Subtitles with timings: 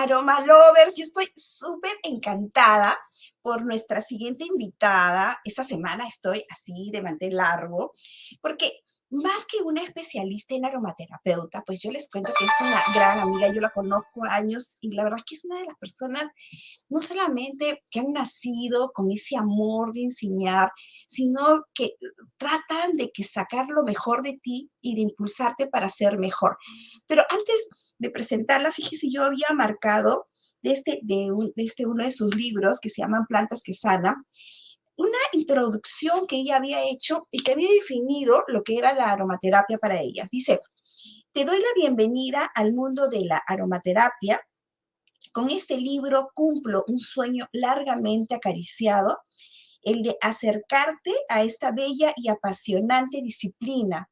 [0.00, 0.96] Aroma Lovers.
[0.96, 2.98] Yo estoy súper encantada
[3.42, 5.38] por nuestra siguiente invitada.
[5.44, 7.92] Esta semana estoy así de mantel largo,
[8.40, 8.72] porque
[9.10, 13.52] más que una especialista en aromaterapeuta, pues yo les cuento que es una gran amiga,
[13.52, 16.30] yo la conozco años y la verdad es que es una de las personas,
[16.88, 20.70] no solamente que han nacido con ese amor de enseñar,
[21.08, 21.94] sino que
[22.36, 26.56] tratan de que sacar lo mejor de ti y de impulsarte para ser mejor.
[27.08, 27.68] Pero antes
[27.98, 30.28] de presentarla, fíjese, yo había marcado
[30.62, 34.16] de este, de, de este uno de sus libros que se llaman Plantas que Sana,
[35.00, 39.78] una introducción que ella había hecho y que había definido lo que era la aromaterapia
[39.78, 40.28] para ellas.
[40.30, 40.60] Dice,
[41.32, 44.42] te doy la bienvenida al mundo de la aromaterapia.
[45.32, 49.20] Con este libro cumplo un sueño largamente acariciado,
[49.82, 54.10] el de acercarte a esta bella y apasionante disciplina,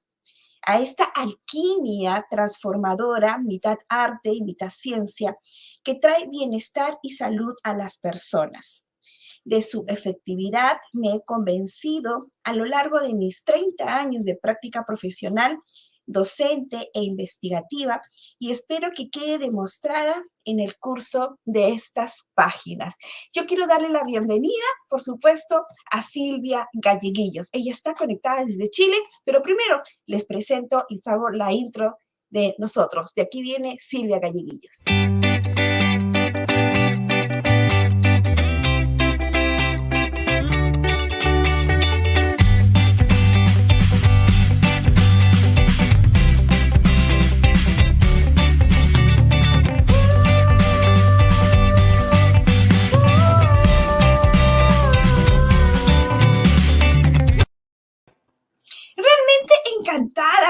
[0.67, 5.37] a esta alquimia transformadora, mitad arte y mitad ciencia,
[5.85, 8.88] que trae bienestar y salud a las personas
[9.49, 14.85] de su efectividad me he convencido a lo largo de mis 30 años de práctica
[14.87, 15.59] profesional,
[16.05, 18.03] docente e investigativa
[18.39, 22.97] y espero que quede demostrada en el curso de estas páginas.
[23.33, 27.49] Yo quiero darle la bienvenida, por supuesto, a Silvia Galleguillos.
[27.53, 31.97] Ella está conectada desde Chile, pero primero les presento, les hago la intro
[32.29, 33.13] de nosotros.
[33.15, 34.85] De aquí viene Silvia Galleguillos.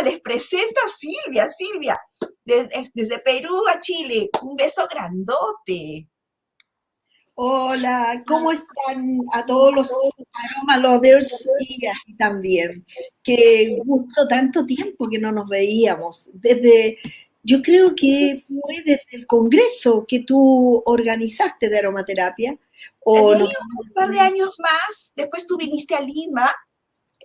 [0.03, 1.47] Les presento a Silvia.
[1.49, 2.01] Silvia,
[2.45, 6.09] desde, Perú a Chile, un beso grandote.
[7.35, 12.85] Hola, ¿cómo están a todos los aroma lovers y así también?
[13.23, 16.31] Que gustó tanto tiempo que no nos veíamos.
[16.33, 16.99] Desde,
[17.45, 22.59] yo creo que fue desde el congreso que tú organizaste de aromaterapia.
[23.05, 26.53] O un par de años más, después tú viniste a Lima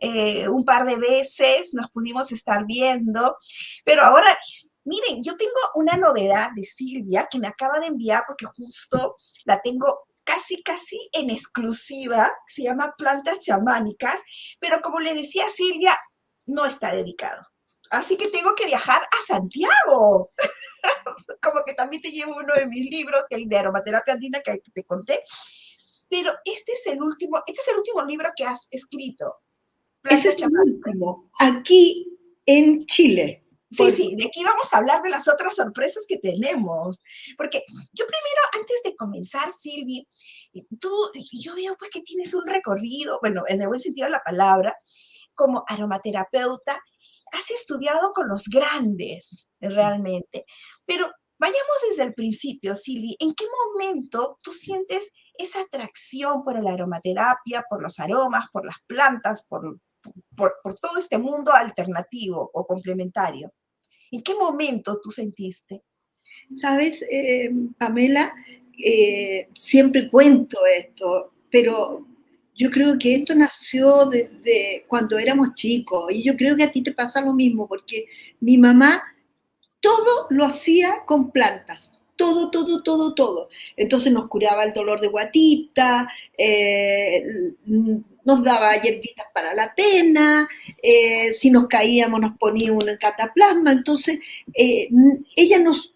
[0.05, 3.37] eh, un par de veces, nos pudimos estar viendo,
[3.85, 4.37] pero ahora,
[4.83, 9.15] miren, yo tengo una novedad de Silvia que me acaba de enviar porque justo
[9.45, 14.21] la tengo casi, casi en exclusiva, se llama Plantas Chamánicas,
[14.59, 15.97] pero como le decía Silvia,
[16.47, 17.41] no está dedicado.
[17.89, 20.31] Así que tengo que viajar a Santiago.
[21.41, 25.23] como que también te llevo uno de mis libros, hay de aromaterapia que te conté.
[26.09, 29.37] Pero este es el último, este es el último libro que has escrito.
[30.09, 32.07] Ese es el último, aquí
[32.45, 33.39] en Chile.
[33.71, 37.01] Sí, sí, de aquí vamos a hablar de las otras sorpresas que tenemos.
[37.35, 40.07] Porque yo primero, antes de comenzar, Silvi,
[40.79, 40.91] tú,
[41.31, 44.75] yo veo pues que tienes un recorrido, bueno, en el buen sentido de la palabra,
[45.33, 46.79] como aromaterapeuta,
[47.31, 50.45] has estudiado con los grandes, realmente.
[50.85, 51.09] Pero
[51.39, 57.65] vayamos desde el principio, Silvi, ¿en qué momento tú sientes esa atracción por la aromaterapia,
[57.67, 59.79] por los aromas, por las plantas, por,
[60.35, 63.53] por, todo este mundo alternativo o complementario.
[64.11, 65.83] ¿En qué momento tú sentiste?
[66.55, 68.33] Sabes, eh, Pamela,
[68.83, 72.07] eh, siempre cuento esto, pero
[72.55, 76.83] yo creo que esto nació desde cuando éramos chicos y yo creo que a ti
[76.83, 78.05] te pasa lo mismo porque
[78.39, 79.01] mi mamá
[79.79, 83.49] todo lo hacía con plantas, todo, todo, todo, todo.
[83.75, 87.23] Entonces nos curaba el dolor de guatita, eh,
[88.25, 90.47] nos daba hierbitas para la pena,
[90.81, 94.19] eh, si nos caíamos nos ponía un cataplasma, entonces
[94.53, 94.89] eh,
[95.35, 95.93] ella nos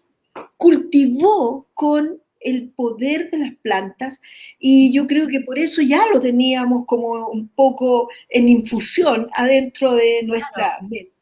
[0.56, 4.20] cultivó con el poder de las plantas
[4.58, 9.94] y yo creo que por eso ya lo teníamos como un poco en infusión adentro
[9.94, 11.17] de nuestra mente.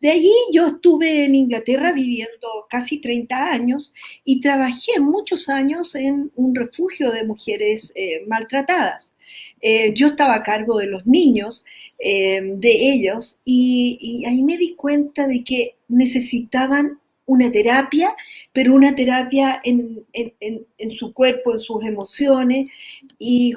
[0.00, 3.92] De allí yo estuve en Inglaterra viviendo casi 30 años
[4.24, 9.12] y trabajé muchos años en un refugio de mujeres eh, maltratadas.
[9.60, 11.66] Eh, yo estaba a cargo de los niños,
[11.98, 18.14] eh, de ellos, y, ahí me di cuenta de que necesitaban una terapia,
[18.52, 22.70] pero una terapia en, en su cuerpo, en sus emociones,
[23.18, 23.52] y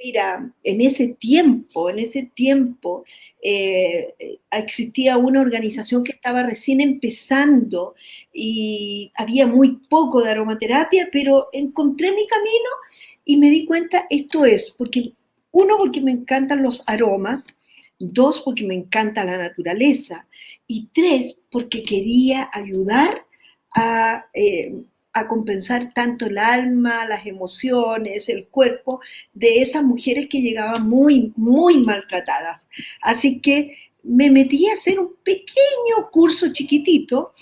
[0.00, 3.04] Mira, en ese tiempo, en ese tiempo
[3.42, 4.14] eh,
[4.52, 7.96] existía una organización que estaba recién empezando
[8.32, 12.70] y había muy poco de aromaterapia, pero encontré mi camino
[13.24, 15.14] y me di cuenta, esto es, porque
[15.50, 17.44] uno, porque me encantan los aromas,
[17.98, 20.28] dos, porque me encanta la naturaleza
[20.68, 23.26] y tres, porque quería ayudar
[23.74, 24.26] a...
[24.32, 24.74] Eh,
[25.12, 29.00] a compensar tanto el alma, las emociones, el cuerpo
[29.32, 32.68] de esas mujeres que llegaban muy, muy maltratadas.
[33.02, 37.32] Así que me metí a hacer un pequeño curso chiquitito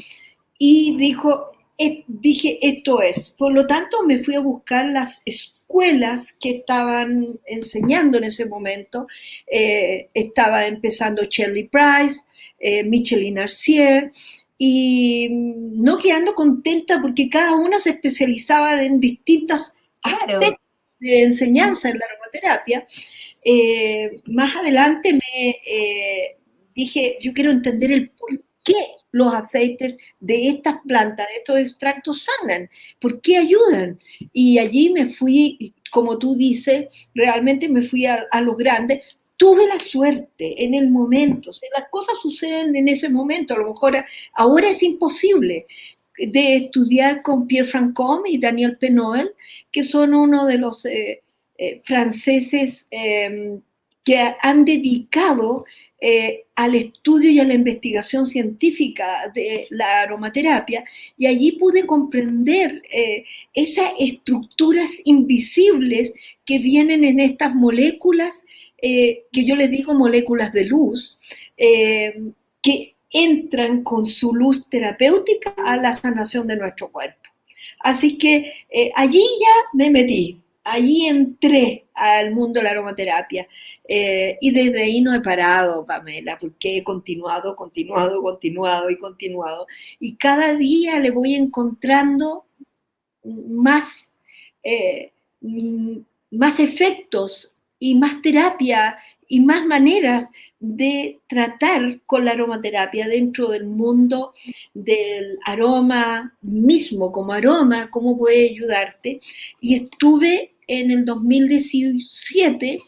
[0.59, 1.45] y dijo,
[1.79, 3.31] eh, dije, esto es.
[3.37, 9.07] Por lo tanto, me fui a buscar las escuelas que estaban enseñando en ese momento.
[9.47, 12.23] Eh, estaba empezando Shirley Price,
[12.59, 14.13] eh, Micheline Arcier,
[14.59, 20.61] y no quedando contenta porque cada una se especializaba en distintas aspectos
[20.99, 22.87] de enseñanza en la aromaterapia.
[23.45, 25.57] Eh, más adelante me
[26.75, 28.31] dije, yo quiero entender el por
[28.67, 28.75] qué
[29.13, 32.69] los aceites de estas plantas, de estos extractos sanan,
[33.01, 33.99] por qué ayudan.
[34.33, 39.67] Y allí me fui, como tú dices, realmente me fui a, a los grandes, tuve
[39.67, 43.95] la suerte en el momento, o las cosas suceden en ese momento, a lo mejor
[44.35, 45.67] ahora es imposible
[46.19, 49.33] de estudiar con Pierre Francom y Daniel Penoel,
[49.71, 51.23] que son uno de los eh,
[51.59, 53.59] eh, franceses eh,
[54.07, 55.65] que han dedicado
[56.01, 60.85] eh, al estudio y a la investigación científica de la aromaterapia
[61.19, 66.15] y allí pude comprender eh, esas estructuras invisibles
[66.45, 68.45] que vienen en estas moléculas,
[68.81, 71.19] eh, que yo les digo moléculas de luz,
[71.57, 77.29] que entran con su luz terapéutica a la sanación de nuestro cuerpo.
[77.81, 78.53] Así que
[78.95, 83.47] allí ya me metí, allí entré al mundo de la aromaterapia
[83.89, 89.67] eh, y desde ahí no he parado, Pamela, porque he continuado, continuado, continuado y continuado.
[90.01, 92.47] Y cada día le voy encontrando
[93.25, 94.13] más,
[94.63, 95.13] eh,
[96.33, 98.99] más efectos y más terapia
[99.29, 100.29] y más maneras
[100.59, 104.35] de tratar con la aromaterapia dentro del mundo
[104.75, 109.21] del aroma mismo, como aroma, cómo puede ayudarte.
[109.61, 112.79] Y estuve en el 2017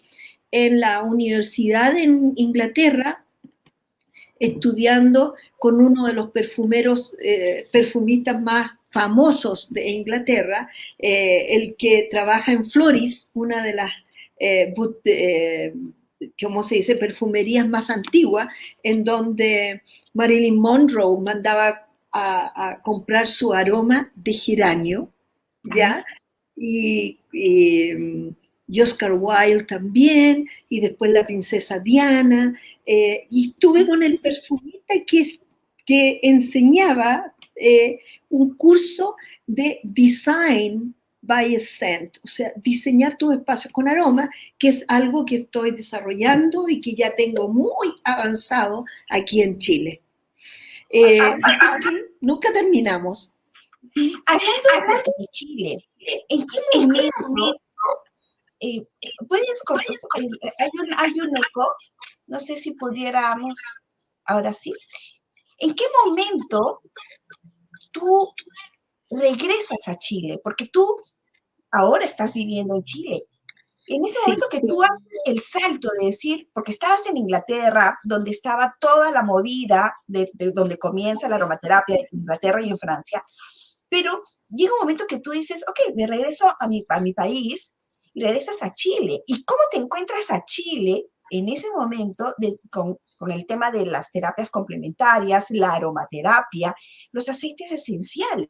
[0.50, 3.24] en la universidad en Inglaterra
[4.40, 12.08] estudiando con uno de los perfumeros, eh, perfumistas más famosos de Inglaterra, eh, el que
[12.10, 14.72] trabaja en Floris, una de las, eh,
[16.40, 18.48] ¿cómo se dice?, perfumerías más antiguas,
[18.82, 19.82] en donde
[20.14, 25.12] Marilyn Monroe mandaba a, a comprar su aroma de geranio,
[25.74, 26.04] ¿ya?
[26.58, 27.18] Y,
[28.80, 35.38] Oscar Wilde también, y después la princesa Diana, eh, y estuve con el perfumista que,
[35.86, 39.16] que enseñaba eh, un curso
[39.46, 45.36] de design by scent, o sea, diseñar tus espacios con aroma, que es algo que
[45.36, 50.02] estoy desarrollando y que ya tengo muy avanzado aquí en Chile.
[50.90, 53.34] Eh, así que nunca terminamos.
[54.26, 55.88] Hablando de Chile,
[56.28, 57.60] ¿En qué momento
[58.60, 58.80] eh,
[59.28, 59.60] puedes
[60.16, 61.74] hay, un, hay un eco,
[62.26, 63.58] no sé si pudiéramos,
[64.24, 64.72] ahora sí.
[65.58, 66.80] ¿En qué momento
[67.92, 68.28] tú
[69.10, 70.40] regresas a Chile?
[70.42, 70.86] Porque tú
[71.70, 73.24] ahora estás viviendo en Chile.
[73.86, 78.32] En ese momento que tú haces el salto de decir, porque estabas en Inglaterra, donde
[78.32, 83.24] estaba toda la movida de, de donde comienza la aromaterapia en Inglaterra y en Francia,
[83.88, 84.18] pero
[84.50, 87.74] llega un momento que tú dices, ok, me regreso a mi, a mi país
[88.14, 89.22] y regresas a Chile.
[89.26, 92.24] ¿Y cómo te encuentras a Chile en ese momento
[92.70, 96.74] con, con, el tema de las terapias complementarias, la aromaterapia,
[97.12, 98.48] los aceites esenciales?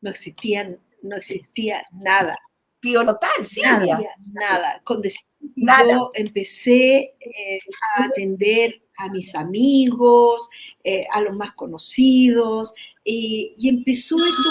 [0.00, 2.36] No existían, no existía nada.
[2.84, 3.62] Piolotal, sí.
[3.62, 3.98] Nada,
[4.34, 4.80] nada.
[4.84, 5.24] Con decir,
[5.56, 5.90] nada.
[5.90, 7.58] Yo empecé eh,
[7.96, 10.46] a atender a mis amigos,
[10.84, 14.50] eh, a los más conocidos, y empezó esto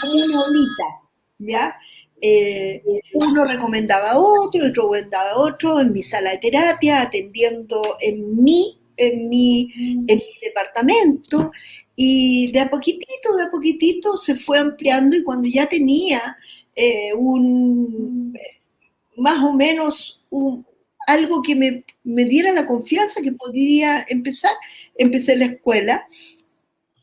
[0.00, 0.84] como, una olita,
[1.38, 1.76] ¿ya?
[2.22, 7.96] Eh, uno recomendaba a otro, otro recomendaba a otro en mi sala de terapia, atendiendo
[8.00, 11.50] en mi, en mi, en mi departamento,
[11.94, 16.36] y de a poquitito, de a poquitito se fue ampliando y cuando ya tenía
[16.74, 18.34] eh, un,
[19.16, 20.66] más o menos un,
[21.06, 24.52] algo que me, me, diera la confianza que podría empezar.
[24.96, 26.06] Empecé la escuela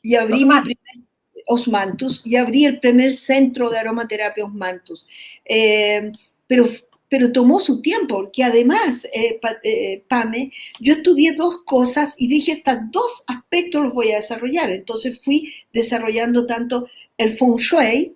[0.01, 1.07] y abrí mi primer,
[1.47, 5.07] Osmantus y abrí el primer centro de aromaterapia Osmantus.
[5.45, 6.11] Eh,
[6.47, 6.65] pero,
[7.13, 12.53] pero tomó su tiempo, porque además, eh, eh, Pame, yo estudié dos cosas y dije,
[12.53, 14.71] estos dos aspectos los voy a desarrollar.
[14.71, 16.87] Entonces fui desarrollando tanto
[17.19, 18.15] el feng shui,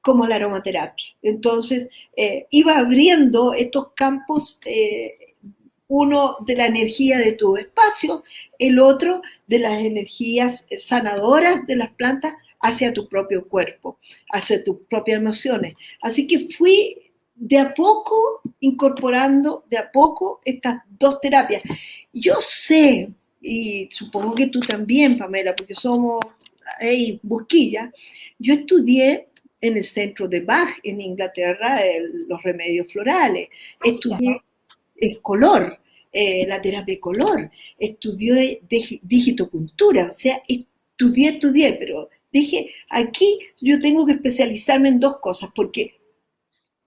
[0.00, 1.08] como la aromaterapia.
[1.20, 1.90] Entonces,
[2.50, 4.58] iba abriendo estos campos
[5.88, 8.24] uno de la energía de tu espacio,
[8.58, 13.98] el otro de las energías sanadoras de las plantas hacia tu propio cuerpo,
[14.32, 15.74] hacia tus propias emociones.
[16.00, 16.96] Así que fui
[17.38, 21.62] de a poco incorporando, de a poco, estas dos terapias.
[22.12, 26.20] Yo sé, y supongo que tú también, Pamela, porque somos
[26.80, 27.92] hey, busquilla,
[28.38, 29.28] yo estudié
[29.60, 31.80] en el centro de Bach en Inglaterra
[32.28, 33.48] los remedios florales,
[33.82, 34.40] estudié
[34.96, 35.78] el color,
[36.12, 38.62] eh, la terapia color, estudié
[39.02, 45.50] digitopuntura, o sea, estudié, estudié, pero dije, aquí yo tengo que especializarme en dos cosas,
[45.54, 45.94] porque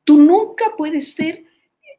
[0.03, 1.45] tú nunca puedes ser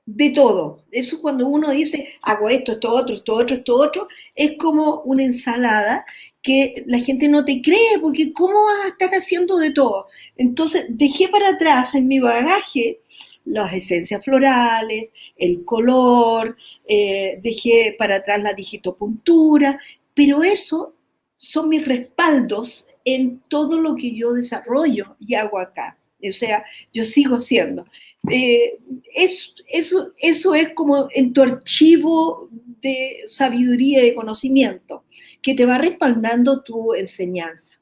[0.06, 0.78] de todo.
[0.90, 5.24] Eso cuando uno dice, hago esto, esto otro, esto otro, esto otro, es como una
[5.24, 6.04] ensalada
[6.42, 10.06] que la gente no te cree, porque ¿cómo vas a estar haciendo de todo?
[10.36, 13.00] Entonces dejé para atrás en mi bagaje
[13.44, 16.56] las esencias florales, el color,
[16.86, 19.80] eh, dejé para atrás la digitopuntura,
[20.14, 20.94] pero eso
[21.32, 25.98] son mis respaldos en todo lo que yo desarrollo y hago acá.
[26.28, 27.86] O sea, yo sigo siendo.
[28.30, 28.78] Eh,
[29.14, 32.48] eso, es como en tu archivo
[32.80, 35.04] de sabiduría y de conocimiento
[35.40, 37.72] que te va respaldando tu enseñanza.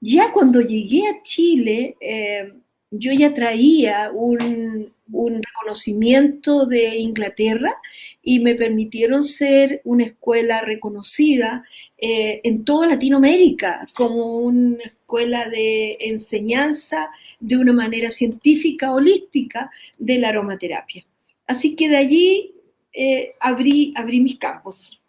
[0.00, 2.52] Ya cuando llegué a Chile, eh,
[2.90, 7.74] yo ya traía un, reconocimiento de Inglaterra
[8.22, 11.64] y me permitieron ser una escuela reconocida
[11.96, 20.18] eh, en toda Latinoamérica como una escuela de enseñanza de una manera científica, holística, de
[20.18, 21.06] la aromaterapia.
[21.46, 22.54] Así que de allí
[22.92, 25.00] eh, abrí, abrí mis campos.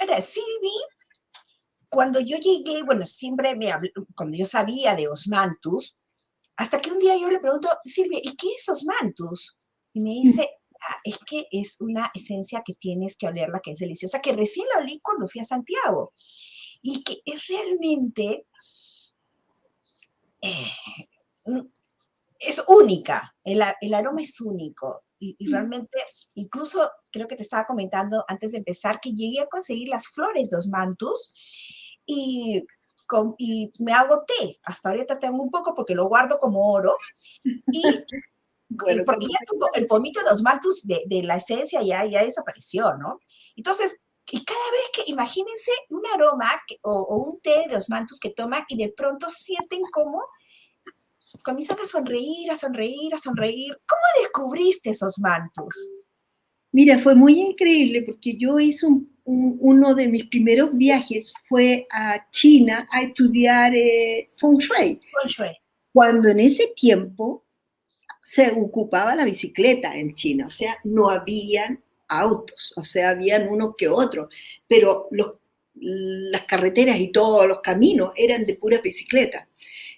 [0.00, 0.72] Ahora, Silvi,
[1.90, 5.94] cuando yo llegué, bueno, siempre me habló, cuando yo sabía de Osmantus,
[6.56, 9.66] hasta que un día yo le pregunto, Silvia, ¿y qué es Osmantus?
[9.92, 10.48] Y me dice,
[10.80, 14.66] ah, es que es una esencia que tienes que olerla, que es deliciosa, que recién
[14.72, 16.10] la olí cuando fui a Santiago.
[16.82, 18.46] Y que es realmente,
[20.42, 20.66] eh,
[22.38, 25.02] es única, el, aroma es único.
[25.18, 25.98] Y, y, realmente,
[26.34, 30.50] incluso creo que te estaba comentando antes de empezar que llegué a conseguir las flores
[30.50, 31.32] de Osmantus
[32.06, 32.62] y
[33.38, 34.58] y me hago té.
[34.64, 36.96] Hasta ahorita tengo un poco porque lo guardo como oro.
[37.42, 37.82] Y
[39.06, 39.38] porque ya
[39.74, 43.20] el pomito de osmantus de, de, la esencia ya, ya desapareció, ¿no?
[43.56, 46.50] Entonces, y cada vez que, imagínense un aroma
[46.82, 50.22] o, un té de osmantus que toman y de pronto sienten como
[51.42, 53.78] comienzan a sonreír, a sonreír, a sonreír.
[53.86, 55.90] ¿Cómo descubriste esos mantus?
[56.74, 62.28] Mira, fue muy increíble porque yo hice un uno de mis primeros viajes fue a
[62.30, 65.00] China a estudiar eh, feng, shui,
[65.92, 67.44] Cuando en ese tiempo
[68.20, 73.74] se ocupaba la bicicleta en China, o sea, no habían autos, o sea, habían unos
[73.76, 74.34] que otros,
[74.66, 75.08] pero
[75.74, 79.46] las carreteras y todos los caminos eran de puras bicicletas.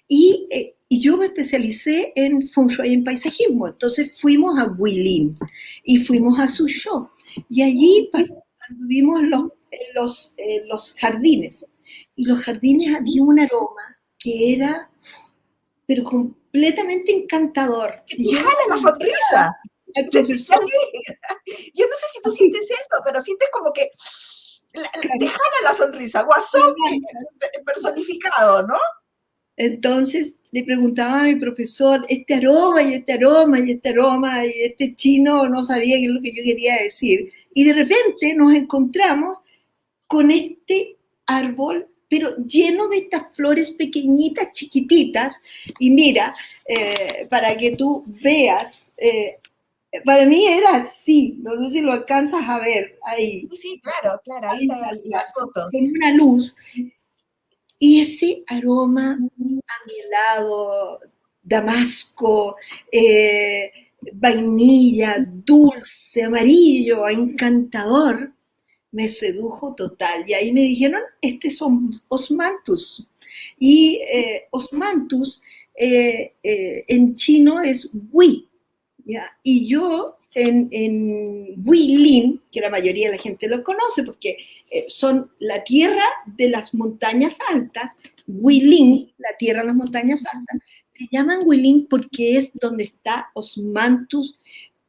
[0.07, 4.67] Y, eh, y, yo me especialicé en feng shui y en paisajismo, entonces fuimos a
[4.77, 5.37] Guilin
[5.83, 7.09] y fuimos a Suzhou,
[7.49, 8.09] y allí
[8.69, 9.51] vimos los,
[9.93, 11.65] los, eh, los jardines.
[12.15, 14.89] Y los jardines había un aroma que era,
[15.85, 18.03] pero completamente encantador.
[18.07, 19.57] Que te jala la sonrisa.
[19.93, 20.59] El profesor.
[21.73, 23.89] Yo no sé si tú sientes esto, pero sientes como que
[24.73, 26.75] te jala la sonrisa, guasón
[27.65, 28.77] personificado, ¿no?
[29.57, 34.51] Entonces le preguntaba a mi profesor, este aroma y este aroma y este aroma y
[34.61, 37.29] este chino no sabía qué es lo que yo quería decir.
[37.53, 39.39] Y de repente nos encontramos
[40.05, 40.95] con este
[41.25, 45.41] árbol, pero lleno de estas flores pequeñitas, chiquititas.
[45.79, 46.35] Y mira,
[46.65, 49.39] eh, para que tú veas, eh,
[50.05, 53.47] para mí era así, no sé si lo alcanzas a ver ahí.
[53.51, 55.69] Sí, claro, claro, ahí, está la, foto.
[55.71, 56.55] Con una luz.
[57.79, 59.17] Y ese aroma
[60.09, 60.99] lado,
[61.43, 62.55] damasco,
[62.91, 63.71] eh,
[64.13, 68.33] vainilla, dulce, amarillo, encantador,
[68.91, 70.27] me sedujo total.
[70.27, 73.09] Y ahí me dijeron, este son osmantus.
[73.59, 75.41] Y eh, osmantus
[75.75, 78.49] eh, en chino es hui.
[79.05, 79.29] ¿ya?
[79.43, 81.65] Y yo en, en
[82.51, 84.37] que la mayoría de la gente lo conoce porque
[84.69, 87.95] eh, son la tierra de las montañas altas,
[88.27, 90.61] Huilin, la tierra de las montañas altas,
[90.95, 94.39] se llaman Huilin porque es donde está Osmantus,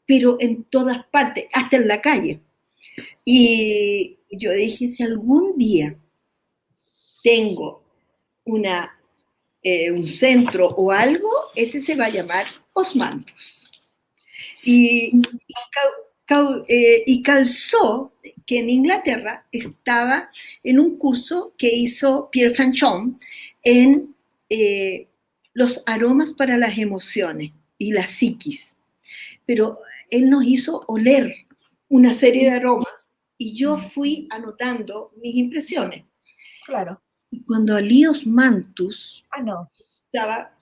[0.06, 2.40] pero en todas partes, hasta en la calle.
[3.24, 5.96] Y yo dije, si algún día
[7.22, 7.82] tengo
[8.44, 8.92] una,
[9.62, 13.67] eh, un centro o algo, ese se va a llamar Osmantus.
[14.64, 15.20] Y,
[16.68, 18.12] eh, y calzó
[18.46, 20.30] que en Inglaterra estaba
[20.64, 23.18] en un curso que hizo Pierre Franchon
[23.62, 24.14] en
[24.50, 25.08] eh,
[25.54, 28.76] los aromas para las emociones y la psiquis.
[29.46, 31.32] Pero él nos hizo oler
[31.88, 36.04] una serie de aromas y yo fui anotando mis impresiones.
[36.66, 37.00] Claro.
[37.30, 39.70] Y cuando Alios Mantus ah, no.
[40.12, 40.54] estaba,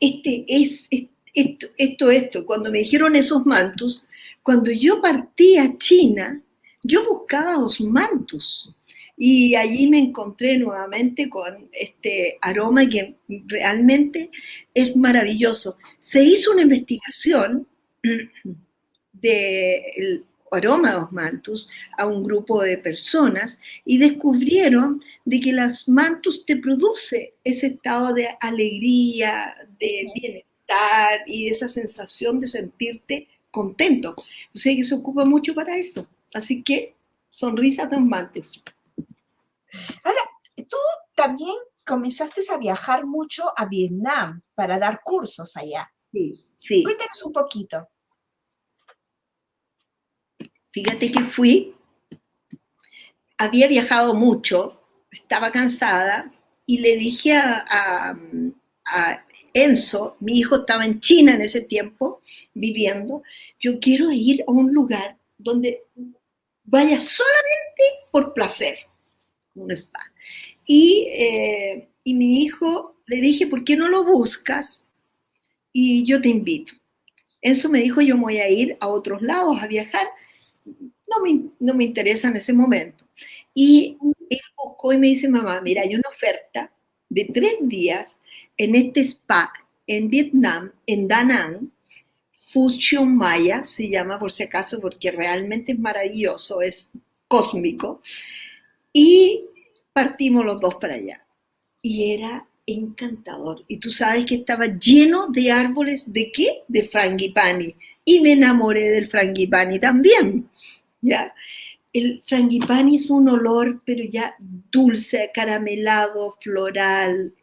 [0.00, 0.86] este es,
[1.34, 4.02] esto, esto, esto, cuando me dijeron esos mantus,
[4.42, 6.42] cuando yo partí a China,
[6.82, 8.74] yo buscaba los mantus
[9.16, 14.30] y allí me encontré nuevamente con este aroma que realmente
[14.72, 15.76] es maravilloso.
[15.98, 17.68] Se hizo una investigación
[19.12, 21.68] del aroma de los mantus
[21.98, 28.14] a un grupo de personas y descubrieron de que las mantus te produce ese estado
[28.14, 30.49] de alegría, de bienestar
[31.26, 34.14] y esa sensación de sentirte contento.
[34.16, 36.06] O sea que se ocupa mucho para eso.
[36.34, 36.94] Así que
[37.30, 38.62] sonrisas mantus.
[40.04, 40.20] Ahora,
[40.56, 40.76] tú
[41.14, 41.54] también
[41.86, 45.90] comenzaste a viajar mucho a Vietnam para dar cursos allá.
[45.98, 46.82] Sí, sí.
[46.82, 47.88] Cuéntanos un poquito.
[50.72, 51.74] Fíjate que fui,
[53.38, 56.32] había viajado mucho, estaba cansada
[56.64, 58.16] y le dije a,
[59.54, 62.20] Enzo, mi hijo estaba en China en ese tiempo
[62.54, 63.22] viviendo,
[63.58, 65.84] yo quiero ir a un lugar donde
[66.64, 68.78] vaya solamente por placer,
[69.54, 70.00] un spa.
[70.66, 74.88] Y, eh, y mi hijo le dije, ¿por qué no lo buscas?
[75.72, 76.72] Y yo te invito.
[77.42, 80.06] Enzo me dijo, yo voy a ir a otros lados a viajar
[81.10, 83.04] no me, no me interesa en ese momento.
[83.54, 83.98] Y
[84.30, 86.72] él buscó y me dice, mamá, mira, hay una oferta
[87.08, 88.16] de tres días
[88.56, 89.52] en este spa
[89.90, 91.72] en Vietnam, en Da Nang,
[92.52, 96.90] Fusion Maya, se llama por si acaso, porque realmente es maravilloso, es
[97.26, 98.00] cósmico.
[98.92, 99.46] Y
[99.92, 101.24] partimos los dos para allá.
[101.82, 103.62] Y era encantador.
[103.66, 106.62] Y tú sabes que estaba lleno de árboles de qué?
[106.68, 107.74] De frangipani.
[108.04, 110.48] Y me enamoré del frangipani también.
[111.00, 111.34] ¿ya?
[111.92, 114.36] El frangipani es un olor, pero ya
[114.70, 117.34] dulce, caramelado, floral,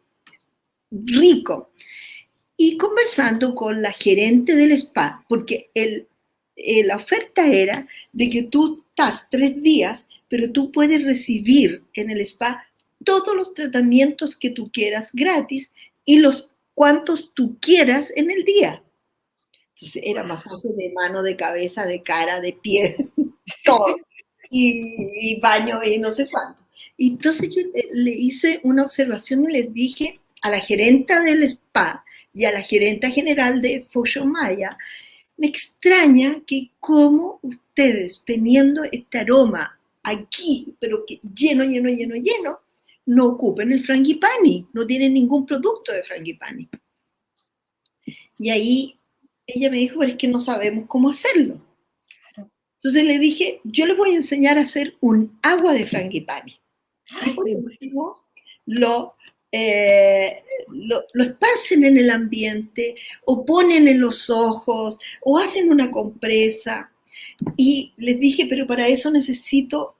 [0.90, 1.72] rico.
[2.56, 6.08] Y conversando con la gerente del spa, porque el,
[6.56, 12.10] eh, la oferta era de que tú estás tres días, pero tú puedes recibir en
[12.10, 12.66] el spa
[13.04, 15.70] todos los tratamientos que tú quieras gratis
[16.04, 18.82] y los cuantos tú quieras en el día.
[19.70, 22.96] Entonces era masaje de mano, de cabeza, de cara, de pie,
[23.64, 23.96] todo.
[24.50, 26.62] Y, baño y no sé cuánto.
[26.96, 32.04] Y entonces yo le, hice una observación y le dije a la gerenta del spa
[32.32, 34.76] y a la gerenta general de Fosho Maya,
[35.36, 42.60] me extraña que como ustedes teniendo este aroma aquí, pero que lleno, lleno, lleno, lleno,
[43.06, 46.68] no ocupen el frangipani, no tienen ningún producto de frangipani.
[48.38, 48.98] Y ahí
[49.46, 51.60] ella me dijo, pero es que no sabemos cómo hacerlo.
[52.76, 56.60] Entonces le dije, yo les voy a enseñar a hacer un agua de frangipani.
[57.26, 58.12] Y por último,
[58.66, 59.14] lo,
[59.50, 60.36] eh,
[60.68, 66.90] lo, lo, esparcen en el ambiente, o ponen en los ojos, o hacen una compresa.
[67.56, 69.96] Y les dije, pero para eso necesito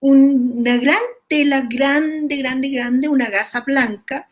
[0.00, 0.98] una gran
[1.28, 4.28] tela grande, grande, grande, una gasa blanca,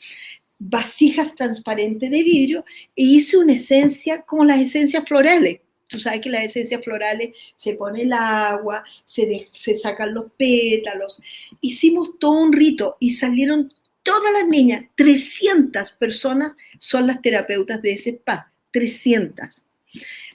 [0.58, 2.64] vasijas transparentes de vidrio
[2.94, 5.60] e hice una esencia como las esencias florales.
[5.88, 11.20] Tú sabes que las esencias florales se pone el agua, se, se sacan los pétalos.
[11.60, 13.72] Hicimos todo un rito y salieron
[14.06, 19.64] todas las niñas, 300 personas son las terapeutas de ese spa, 300.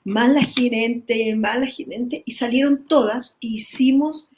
[0.03, 4.29] Más la gerente, más la gerente, y salieron todas, e hicimos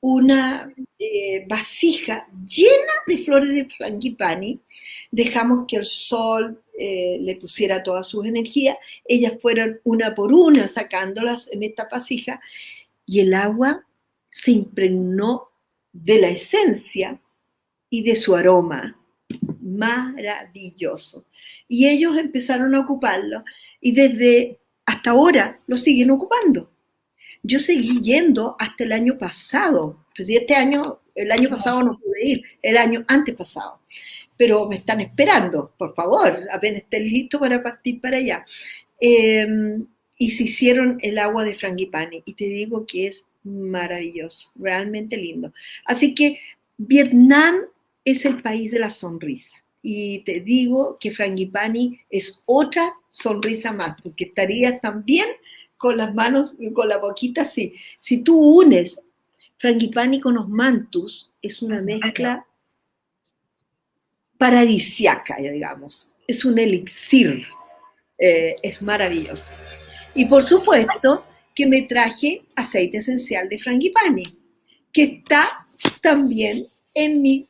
[0.00, 4.60] una eh, vasija llena de flores de frangipani,
[5.10, 10.68] dejamos que el sol eh, le pusiera toda su energía, ellas fueron una por una
[10.68, 12.40] sacándolas en esta vasija
[13.04, 13.84] y el agua
[14.30, 15.48] se impregnó
[15.92, 17.20] de la esencia
[17.90, 18.98] y de su aroma.
[19.60, 21.26] Maravilloso.
[21.68, 23.44] Y ellos empezaron a ocuparlo
[23.80, 26.70] y desde hasta ahora lo siguen ocupando
[27.46, 30.04] yo seguí yendo hasta el año pasado.
[30.14, 33.80] Pues este año, el año pasado no pude ir, el año antes pasado.
[34.36, 38.44] Pero me están esperando, por favor, apenas estén listos para partir para allá.
[39.00, 39.86] Em,
[40.18, 45.52] y se hicieron el agua de frangipani y te digo que es maravilloso, realmente lindo.
[45.84, 46.40] Así que
[46.78, 47.60] Vietnam
[48.06, 49.56] es el país de la sonrisa.
[49.82, 55.26] Y te digo que frangipani es otra sonrisa más, porque estarías también
[55.76, 57.74] con las manos, con la boquita así.
[57.98, 59.02] Si tú unes
[59.58, 62.46] frangipani con los mantus, es una mezcla
[64.38, 66.12] paradisiaca, digamos.
[66.26, 67.46] Es un elixir.
[68.18, 69.54] Eh, es maravilloso.
[70.14, 74.38] Y por supuesto que me traje aceite esencial de frangipani,
[74.92, 75.66] que está
[76.00, 77.46] también en mi,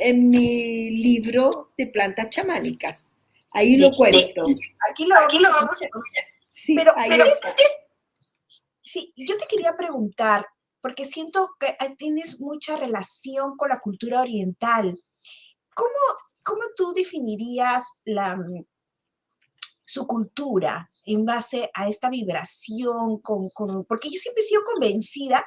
[0.00, 3.12] en mi libro de plantas chamánicas.
[3.52, 4.42] Ahí lo cuento.
[4.90, 6.24] Aquí lo, aquí lo vamos a escuchar.
[6.50, 6.92] Sí, pero,
[8.82, 10.46] sí, yo te quería preguntar,
[10.80, 14.96] porque siento que tienes mucha relación con la cultura oriental.
[15.74, 15.90] ¿Cómo,
[16.44, 18.38] cómo tú definirías la,
[19.90, 25.44] su cultura en base a esta vibración, con, con, porque yo siempre he sido convencida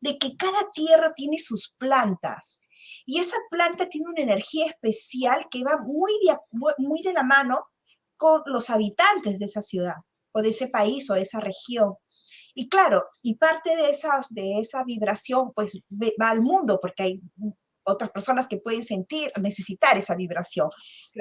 [0.00, 2.60] de que cada tierra tiene sus plantas
[3.08, 6.36] y esa planta tiene una energía especial que va muy de,
[6.76, 7.64] muy de la mano
[8.18, 9.94] con los habitantes de esa ciudad
[10.34, 11.94] o de ese país o de esa región.
[12.54, 15.80] Y claro, y parte de esa, de esa vibración pues
[16.20, 17.22] va al mundo porque hay
[17.84, 20.68] otras personas que pueden sentir, necesitar esa vibración.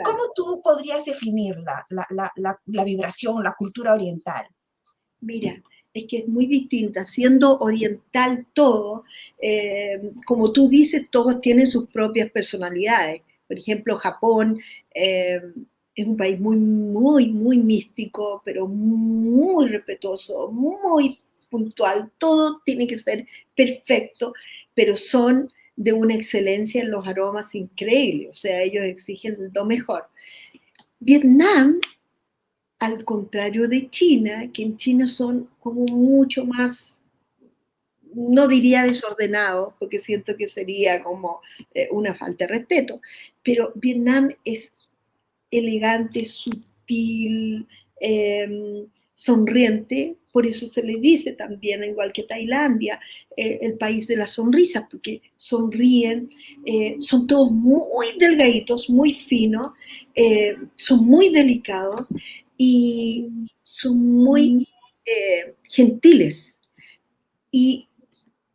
[0.03, 4.45] ¿Cómo tú podrías definir la, la, la, la, vibración, la cultura oriental?
[5.21, 5.55] Mira,
[5.97, 9.03] es que es muy distinta, siendo oriental todo,
[9.41, 13.21] eh, como tú dices, todos tienen sus propias personalidades.
[13.47, 14.59] Por ejemplo, Japón
[14.93, 15.41] eh,
[15.95, 21.17] es un país muy, muy, muy místico, pero muy respetuoso, muy
[21.49, 24.33] puntual, todo tiene que ser perfecto,
[24.73, 30.03] pero son de una excelencia en los aromas increíble, o sea, ellos exigen lo mejor.
[30.99, 31.79] Vietnam,
[32.79, 37.01] al contrario de China, que en China son como mucho más,
[38.13, 41.41] no diría desordenado, porque siento que sería como
[41.73, 43.01] eh, una falta de respeto,
[43.43, 44.89] pero Vietnam es
[45.51, 47.67] elegante, sutil,
[47.99, 48.87] eh,
[49.17, 52.99] sonriente, por eso se le dice también, igual que Tailandia,
[53.35, 56.29] eh, el país de la sonrisa, porque sonríen,
[56.63, 59.71] eh, son todos muy delgaditos, muy finos,
[60.13, 62.09] eh, son muy delicados
[62.57, 63.27] y
[63.63, 64.67] son muy
[65.63, 66.59] gentiles
[67.49, 67.87] y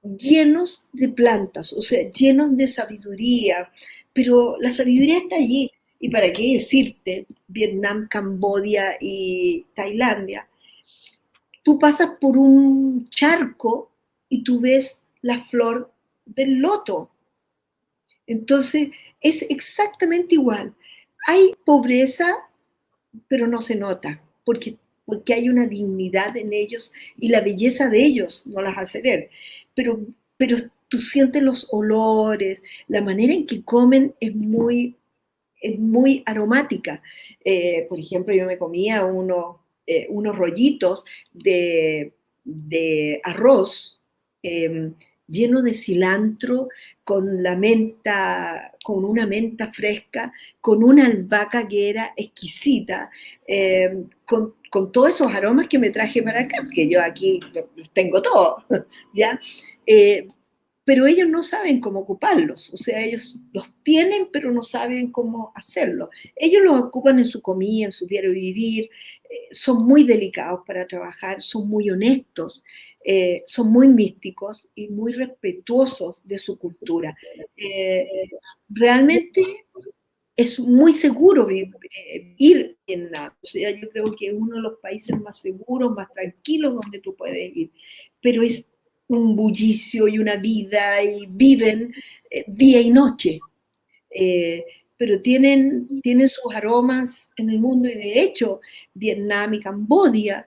[0.03, 3.72] llenos de plantas, o sea, llenos de sabiduría,
[4.12, 5.70] pero la sabiduría está allí.
[5.98, 10.48] Y para qué decirte, Vietnam, Cambodia y Tailandia,
[11.62, 13.90] tú pasas por un charco
[14.29, 15.92] y tú ves la flor
[16.25, 17.11] del loto.
[18.27, 20.75] Entonces, es exactamente igual.
[21.27, 22.27] Hay pobreza,
[23.29, 28.05] pero no se nota, porque, porque hay una dignidad en ellos y la belleza de
[28.05, 29.31] ellos no las hace ver.
[29.75, 30.01] Pero,
[30.37, 30.57] pero
[30.88, 34.96] tú sientes los olores, la manera en que comen es muy,
[35.61, 37.03] es muy aromática.
[37.44, 42.12] Eh, por ejemplo, yo me comía uno, eh, unos rollitos de,
[43.25, 44.01] arroz
[44.42, 44.95] em,
[45.29, 46.68] lleno de cilantro,
[47.05, 53.11] con la menta, con una menta fresca, con una albahaca que era exquisita,
[53.47, 54.55] em, con,
[54.92, 57.40] todos esos aromas que me traje para acá, porque yo aquí
[57.77, 58.64] los tengo todos,
[59.14, 59.38] ¿ya?
[59.87, 60.29] Eh,
[60.85, 65.53] pero ellos no saben cómo ocuparlos, o sea, ellos los tienen, pero no saben cómo
[65.55, 66.11] hacerlo.
[66.35, 68.90] Ellos los ocupan en su comida, en su diario vivir,
[69.31, 72.64] eh, son muy delicados para trabajar, son muy honestos,
[73.05, 77.16] eh, son muy místicos y muy respetuosos de su cultura.
[77.57, 78.09] Eh,
[78.68, 79.66] realmente
[80.35, 84.79] es muy seguro ir en la, o sea, yo creo que es uno de los
[84.81, 87.71] países más seguros, más tranquilos donde tú puedes ir,
[88.21, 88.64] pero es
[89.16, 91.94] un bullicio y una vida y viven
[92.31, 93.40] eh, día y noche.
[94.11, 94.64] Eh,
[94.96, 98.61] pero tienen, tienen sus aromas en el mundo y de hecho
[98.94, 100.46] Vietnam y Cambodia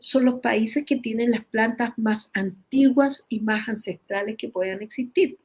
[0.00, 5.38] son los países que tienen las plantas más antiguas y más ancestrales que puedan existir.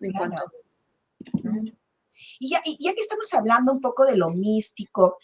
[2.39, 5.19] y, ya, que estamos hablando un poco de lo místico,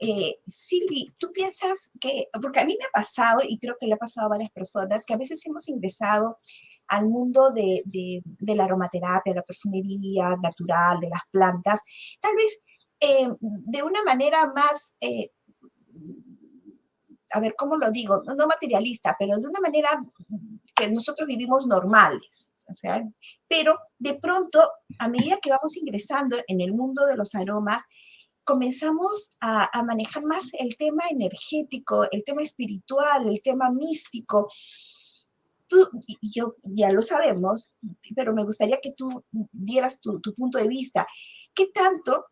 [0.00, 3.94] eh, Silvi, ¿tú piensas que, porque a mí me ha pasado, y creo que le
[3.94, 6.38] ha pasado a varias personas, que a veces hemos ingresado
[6.92, 7.82] al mundo de,
[8.40, 11.80] la aromaterapia, la perfumería natural, de las plantas,
[12.20, 12.60] tal vez
[13.00, 15.30] eh, de una manera más, eh,
[17.32, 18.22] a ver, ¿cómo lo digo?
[18.36, 20.04] No, materialista, pero de una manera
[20.74, 22.52] que nosotros vivimos normales.
[22.70, 23.02] O sea,
[23.48, 27.82] pero de pronto, a medida que vamos ingresando en el mundo de los aromas,
[28.44, 34.48] comenzamos a, manejar más el tema energético, el tema espiritual, el tema místico,
[36.06, 37.76] y yo ya lo sabemos,
[38.14, 41.06] pero me gustaría que tú dieras tu, punto de vista.
[41.54, 42.26] ¿Qué tanto,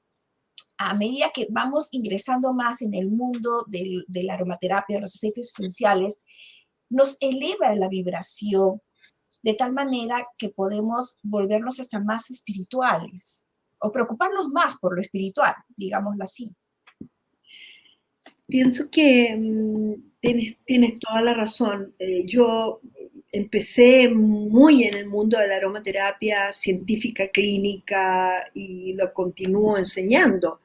[0.78, 5.52] a medida que vamos ingresando más en el mundo de la aromaterapia, de los aceites
[5.56, 6.20] esenciales,
[6.88, 8.80] nos eleva la vibración
[9.42, 13.46] de tal manera que podemos volvernos hasta más espirituales
[13.78, 16.54] o preocuparnos más por lo espiritual, digámoslo así.
[18.46, 21.94] Pienso que mm, tienes, toda la razón.
[21.98, 22.80] Eh, yo
[23.32, 30.60] empecé muy en el mundo de la aromaterapia científica, clínica y lo continúo enseñando.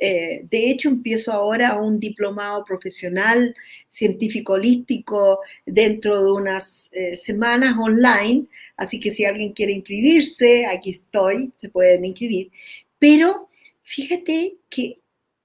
[0.00, 3.54] Eh, de hecho, empiezo ahora un diplomado profesional
[3.88, 10.90] científico holístico dentro de unas eh, semanas online, así que si alguien quiere inscribirse, aquí
[10.90, 12.50] estoy, se pueden inscribir.
[12.98, 13.48] Pero
[13.80, 15.00] fíjate que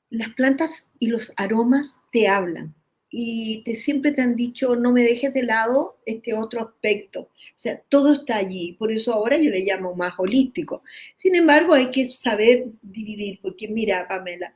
[0.10, 2.76] las plantas y los aromas te hablan
[3.16, 7.22] y te, siempre te han dicho, no me dejes de lado este otro aspecto.
[7.22, 8.74] O sea, todo está allí.
[8.74, 10.82] Por eso ahora yo le llamo más holístico.
[11.16, 14.56] Sin embargo, hay que saber dividir, porque mira, Pamela,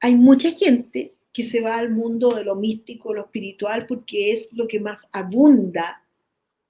[0.00, 4.48] hay mucha gente que se va al mundo de lo místico, lo espiritual, porque es
[4.52, 6.02] lo que más abunda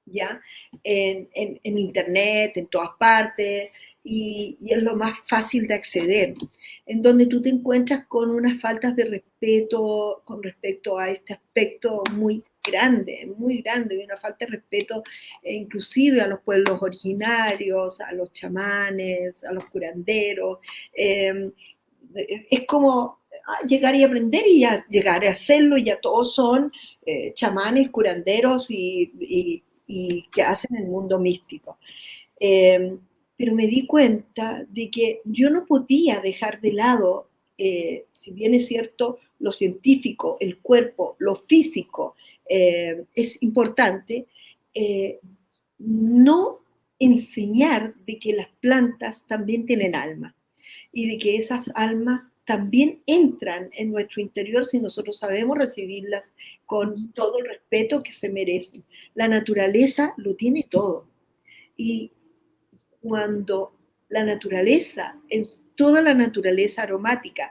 [0.07, 0.41] ¿ya?
[0.83, 1.29] En,
[1.65, 3.71] internet, en todas partes,
[4.03, 6.35] y, es lo más fácil de acceder,
[6.87, 12.03] en donde tú te encuentras con unas faltas de respeto con respecto a este aspecto
[12.13, 15.03] muy grande, muy grande, y una falta de respeto
[15.43, 20.59] eh, inclusive a los pueblos originarios, a los chamanes, a los curanderos.
[20.95, 21.53] Em,
[22.51, 26.73] es como ah, llegar y aprender y ya llegar a hacerlo y ya todos son
[27.05, 31.79] eh, chamanes, curanderos y, y que hacen el mundo místico.
[32.39, 32.97] Eh,
[33.37, 38.55] pero me di cuenta de que yo no podía dejar de lado, eh, si bien
[38.55, 42.15] es cierto, lo científico, el cuerpo, lo físico
[42.49, 44.27] eh, es importante,
[45.79, 46.61] no
[46.99, 50.35] enseñar de que las plantas también tienen alma
[50.95, 56.33] y de que esas almas también entran en nuestro interior si nosotros sabemos recibirlas
[56.67, 58.85] con todo el respeto que se merecen.
[59.15, 61.09] La naturaleza lo tiene todo.
[61.77, 62.13] Y
[63.01, 63.77] cuando
[64.09, 67.51] la naturaleza, en toda la naturaleza aromática,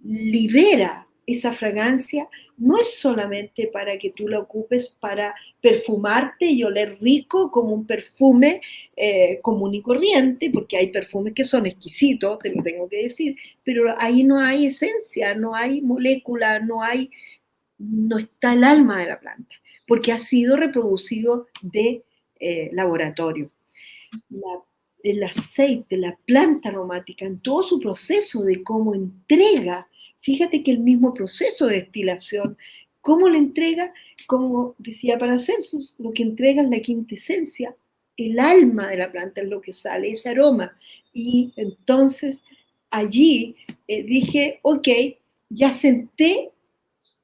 [0.00, 6.98] libera esa fragancia no es solamente para que tú la ocupes para perfumarte y oler
[7.00, 8.60] rico como un perfume
[8.96, 13.36] eh, común y corriente, porque hay perfumes que son exquisitos, te lo tengo que decir,
[13.62, 17.10] pero ahí no hay esencia, no hay molécula, no hay,
[17.78, 19.54] no está el alma de la planta,
[19.86, 22.04] porque ha sido reproducido de
[22.40, 23.50] eh, laboratorio.
[25.02, 29.86] el aceite, la planta aromática, en todo su proceso de cómo entrega
[30.24, 32.56] Fíjate que el mismo proceso de destilación,
[33.02, 33.92] cómo le entrega,
[34.26, 37.76] como decía Paracelsus, lo que entrega es la quintesencia,
[38.16, 40.74] el alma de la planta es lo que sale, ese aroma.
[41.12, 42.42] Y entonces
[42.88, 43.54] allí
[43.86, 44.88] eh, dije, ok,
[45.50, 46.52] ya senté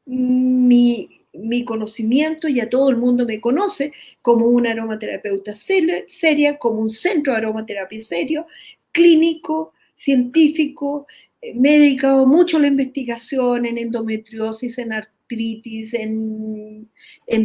[0.04, 6.90] mi, mi conocimiento, ya todo el mundo me conoce como un aromaterapeuta seria, como un
[6.90, 8.46] centro de aromaterapia serio,
[8.92, 11.06] clínico, científico,
[11.54, 16.88] me he dedicado mucho la investigación en endometriosis, en artritis, en,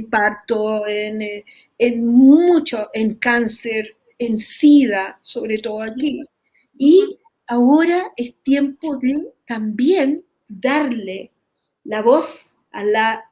[0.09, 6.21] parto, en, mucho, en cáncer, en SIDA, sobre todo aquí.
[6.77, 11.31] Y ahora es tiempo de también darle
[11.83, 13.23] la voz a la,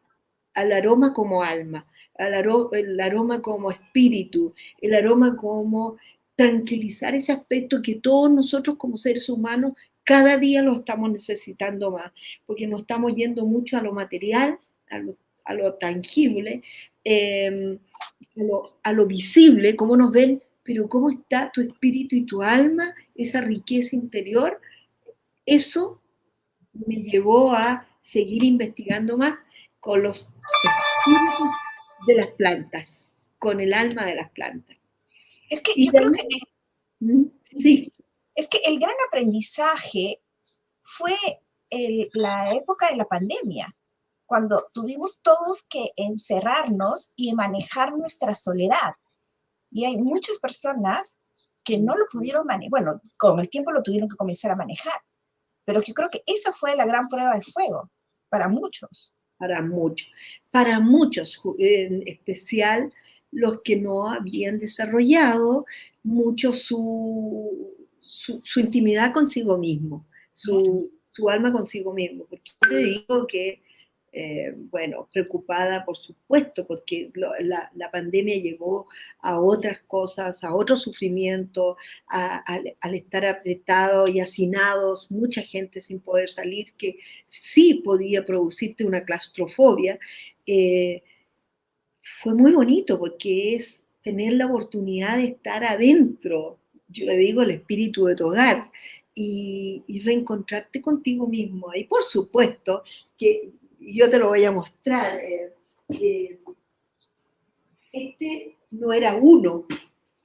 [0.54, 1.86] al aroma como alma,
[2.18, 2.34] al
[2.74, 5.98] el aroma como espíritu, el aroma como
[6.36, 9.74] tranquilizar ese aspecto que todos nosotros como seres humanos
[10.04, 12.12] cada día lo estamos necesitando más,
[12.46, 14.60] porque nos estamos yendo mucho a lo material,
[15.46, 16.62] a lo, tangible,
[17.04, 17.80] em,
[18.84, 23.42] a, lo, visible, cómo nos ven, pero cómo está tu espíritu y tu alma, esa
[23.42, 24.60] riqueza interior.
[25.46, 26.02] Eso
[26.74, 29.38] me llevó a seguir investigando más
[29.80, 31.48] con los espíritus
[32.08, 34.78] de las plantas, con el alma de las plantas.
[35.50, 36.28] Es que yo creo que...
[37.00, 37.26] ¿Mm?
[37.60, 37.94] Sí
[38.36, 40.22] es que el gran aprendizaje
[40.82, 41.16] fue
[42.14, 43.76] la época de la pandemia,
[44.26, 48.94] cuando tuvimos todos que encerrarnos y manejar nuestra soledad.
[49.72, 54.10] Y hay muchas personas que no lo pudieron manejar, bueno, con el tiempo lo tuvieron
[54.10, 55.02] que comenzar a manejar,
[55.66, 57.90] pero yo creo que esa fue la gran prueba de fuego
[58.30, 59.14] para muchos.
[59.40, 60.08] Para muchos,
[60.52, 62.94] para muchos, en especial
[63.32, 65.66] los que no habían desarrollado
[66.04, 70.92] mucho su, su, intimidad consigo mismo, su,
[71.30, 72.26] alma consigo mismo.
[72.30, 73.62] Porque te digo que,
[74.12, 78.88] eh, bueno, preocupada por supuesto, porque la, pandemia llevó
[79.20, 86.30] a otras cosas, a otro sufrimiento, al estar apretados y hacinados, mucha gente sin poder
[86.30, 89.98] salir, que sí podía producirte una claustrofobia.
[90.46, 91.04] Eh,
[92.02, 96.60] fue muy bonito porque es tener la oportunidad de estar adentro,
[96.94, 98.72] yo le digo el espíritu de tu hogar,
[99.16, 101.68] y, reencontrarte contigo mismo.
[101.74, 102.84] Y por supuesto
[103.18, 105.20] que yo te lo voy a mostrar.
[105.20, 106.40] Eh,
[107.92, 109.66] este no era uno,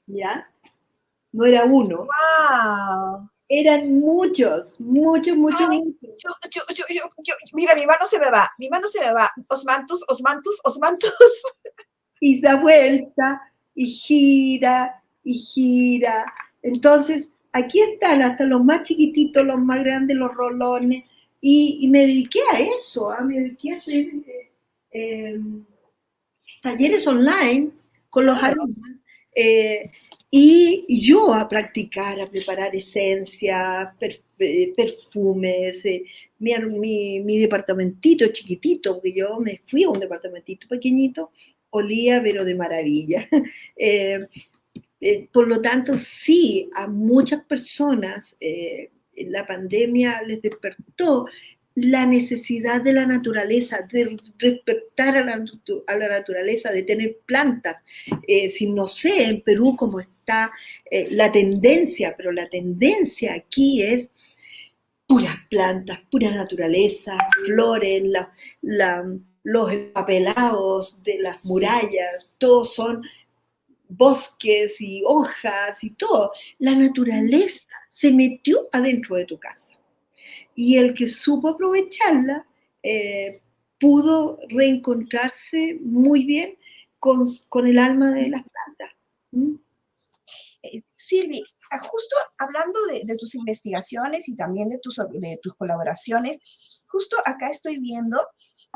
[0.06, 0.50] ¿ya?
[1.32, 2.06] No era uno.
[2.06, 3.28] ¡Wow!
[3.50, 5.70] Eran muchos, muchos, muchos,
[7.54, 9.30] mira, mi mano se me va, mi mano se me va.
[9.48, 11.12] Osmantus, Osmantus, Osmantus.
[12.20, 13.40] Y da vuelta,
[13.76, 16.24] y gira, y gira.
[16.68, 21.04] Entonces, aquí están hasta los más chiquititos, los más grandes, los rolones.
[21.40, 23.22] Y, me dediqué a eso, ¿ah?
[23.22, 24.50] me dediqué a hacer eh,
[24.90, 25.64] em,
[26.62, 27.70] talleres online
[28.10, 28.90] con los alumnos.
[29.34, 29.90] Eh,
[30.30, 33.88] y, yo a practicar, a preparar esencias,
[34.38, 36.04] eh, perfumes, eh,
[36.38, 41.30] mi, mi, departamentito chiquitito, porque yo me fui a un departamentito pequeñito,
[41.70, 43.28] olía pero de maravilla.
[45.32, 48.36] por lo tanto, sí, a muchas personas
[49.16, 51.26] la pandemia les despertó
[51.86, 57.84] la necesidad de la naturaleza, de respetar a la, naturaleza, de tener plantas.
[58.26, 60.50] Eh, si no sé en Perú cómo está
[60.90, 64.10] eh, la tendencia, pero la tendencia aquí es
[65.06, 68.02] puras plantas, pura naturaleza, flores,
[69.44, 73.02] los empapelados de las murallas, todos son
[73.88, 76.32] bosques y hojas y todo.
[76.58, 79.74] La naturaleza se metió adentro de tu casa
[80.54, 82.46] y el que supo aprovecharla
[82.82, 83.40] eh,
[83.78, 86.58] pudo reencontrarse muy bien
[86.98, 87.22] con,
[87.66, 88.96] el alma de las plantas.
[89.30, 89.54] ¿Mm?
[90.62, 96.38] Eh, Silvi, ah, justo hablando de, tus investigaciones y también de tus, de tus colaboraciones,
[96.86, 98.18] justo acá estoy viendo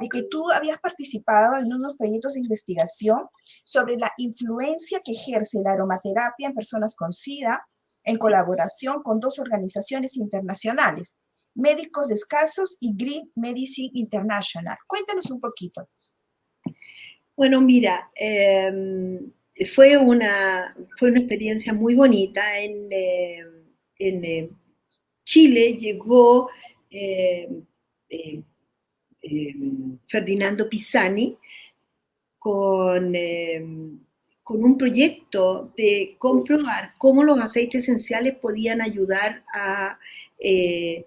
[0.00, 3.26] de que tú habías participado en unos proyectos de investigación
[3.64, 7.64] sobre la influencia que ejerce la aromaterapia en personas con SIDA
[8.04, 11.14] en colaboración con dos organizaciones internacionales,
[11.54, 14.76] Médicos Descalzos y Green Medicine International.
[14.86, 15.82] Cuéntanos un poquito.
[17.36, 19.32] Bueno, mira, em,
[19.74, 22.58] fue, una, fue una experiencia muy bonita.
[22.58, 23.46] En, em,
[23.98, 24.48] en em,
[25.24, 26.48] Chile llegó
[30.08, 31.36] Ferdinando Pisani
[32.38, 33.14] con,
[34.42, 39.98] con un proyecto de comprobar cómo los aceites esenciales podían ayudar a
[40.38, 41.06] eh,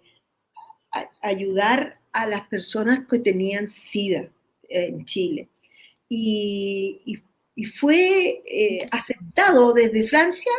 [1.22, 4.30] ayudar a las personas que tenían SIDA
[4.70, 5.50] en Chile.
[6.10, 7.22] Y,
[7.80, 10.52] fue eh, aceptado desde Francia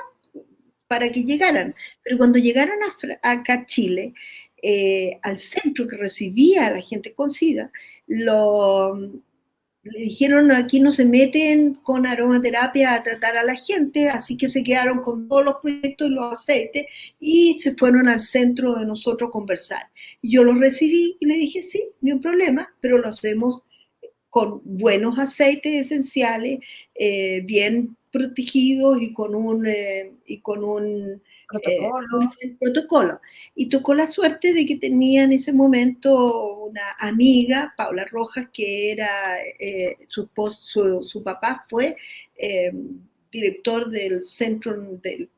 [0.89, 1.75] para que llegaran.
[2.03, 2.79] Pero cuando llegaron
[3.23, 4.15] acá a Chile,
[4.69, 7.71] eh, al centro que recibía a la gente con SIDA,
[8.09, 14.37] lo, le dijeron aquí no se meten con aromaterapia a tratar a la gente, así
[14.37, 16.87] que se quedaron con todos los proyectos y los aceites
[17.21, 19.83] y se fueron al centro de nosotros a conversar.
[20.21, 23.63] Yo los recibí y le dije, sí, ni un problema, pero lo hacemos
[24.37, 26.59] con buenos aceites esenciales,
[26.95, 32.21] eh, bien protegidos y con un, eh, y con un protocolo.
[32.43, 33.21] Eh, protocolo.
[33.55, 38.93] Y tocó la suerte de que tenía en ese momento una amiga, Paula Rojas, que
[38.93, 39.09] era
[40.07, 41.97] su, su, su, papá fue
[43.33, 45.31] director del centro del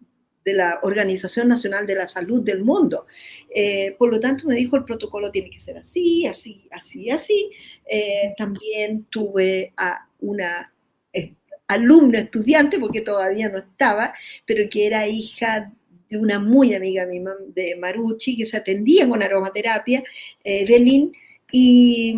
[0.48, 3.06] de la Organización Nacional de la Salud del Mundo.
[3.54, 7.50] Eh, por lo tanto, me dijo, el protocolo tiene que ser así, así, así, así.
[7.84, 10.72] Eh, también tuve a una
[11.12, 11.34] eh,
[11.66, 14.14] alumna estudiante, porque todavía no estaba,
[14.46, 15.72] pero que era hija
[16.08, 20.02] de una muy amiga mía de Maruchi, que se atendía con aromaterapia,
[20.42, 21.12] Belín,
[21.52, 22.14] y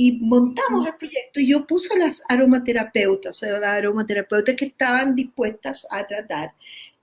[0.00, 5.14] y montamos el proyecto y yo puse las aromaterapeutas, o sea, las aromaterapeutas que estaban
[5.14, 6.54] dispuestas a tratar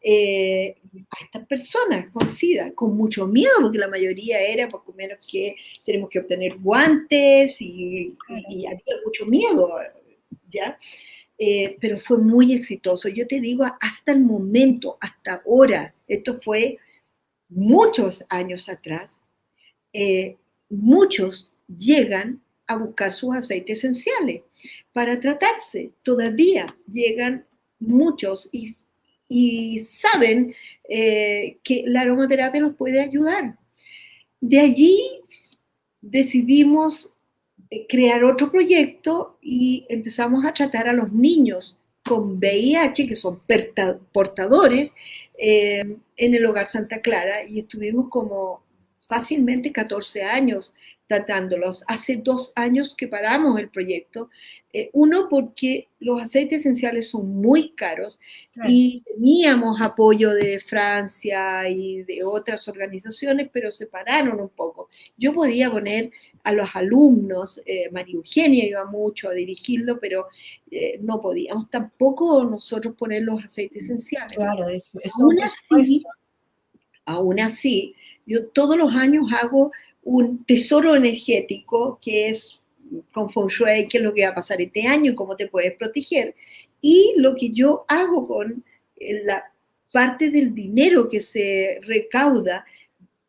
[0.02, 0.78] eh,
[1.10, 5.56] a estas personas con SIDA, con mucho miedo, porque la mayoría era poco menos que
[5.86, 9.70] tenemos que obtener guantes y, había mucho miedo,
[10.50, 10.78] ¿ya?
[11.38, 13.10] Eh, pero fue muy exitoso.
[13.10, 16.78] Yo te digo, hasta el momento, hasta ahora, esto fue
[17.50, 19.22] muchos años atrás,
[19.94, 20.38] eh,
[20.70, 24.42] muchos llegan a buscar sus aceites esenciales
[24.94, 25.92] para tratarse.
[26.04, 27.46] Todavía llegan
[27.80, 28.76] muchos y,
[29.86, 30.54] saben
[30.88, 33.58] eh, que la aromaterapia nos puede ayudar.
[34.40, 35.22] De allí
[36.02, 37.14] decidimos
[37.70, 43.42] eh, crear otro proyecto y empezamos a tratar a los niños con VIH, que son
[44.14, 44.96] portadores,
[45.38, 48.64] eh, en el hogar Santa Clara y estuvimos como
[49.08, 50.74] fácilmente 14 años
[51.08, 51.84] tratándolos.
[51.88, 54.30] Hace dos años que paramos el proyecto.
[54.74, 58.20] Eh, uno, porque los aceites esenciales son muy caros
[58.68, 64.90] y teníamos apoyo de Francia y de otras organizaciones, pero se pararon un poco.
[65.18, 66.12] Yo podía poner
[66.44, 70.28] a los alumnos, eh, María Eugenia iba mucho a dirigirlo, pero
[70.70, 74.36] eh, no podíamos tampoco nosotros poner los aceites esenciales.
[74.36, 76.04] Claro, es, es aún, así,
[77.06, 77.96] aún así,
[78.28, 79.72] yo todos los años hago
[80.08, 82.62] un tesoro energético que es
[83.12, 85.78] con Feng Shui, qué es lo que va a pasar este año, cómo te puedes
[85.78, 86.34] proteger.
[86.80, 88.64] Y lo que yo hago con
[88.96, 89.44] eh, la
[89.92, 92.66] parte del dinero que se recauda,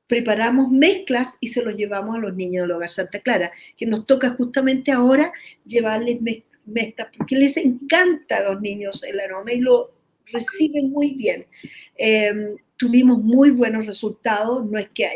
[0.09, 4.07] preparamos mezclas y se los llevamos a los niños del Hogar Santa Clara, que nos
[4.07, 5.33] toca justamente ahora
[5.66, 6.20] llevarles
[6.64, 9.91] mezclas, porque les encanta a los niños el aroma y lo
[10.26, 11.45] reciben muy bien.
[11.97, 15.11] Em, tuvimos muy buenos resultados, no es que,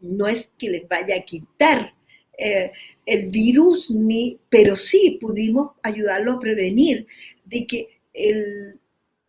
[0.00, 1.94] no es que les vaya a quitar
[2.38, 2.72] eh,
[3.06, 7.06] el virus, ni, pero sí pudimos ayudarlo a prevenir
[7.44, 8.80] de que el,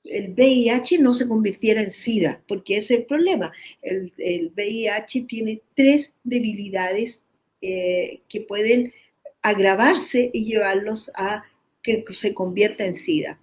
[0.05, 3.51] el VIH no se convirtiera en SIDA, porque ese es el problema.
[3.81, 7.25] El, el VIH tiene tres debilidades
[7.61, 8.93] eh, que pueden
[9.41, 11.43] agravarse y llevarlos a
[11.81, 13.39] que se convierta en SIDA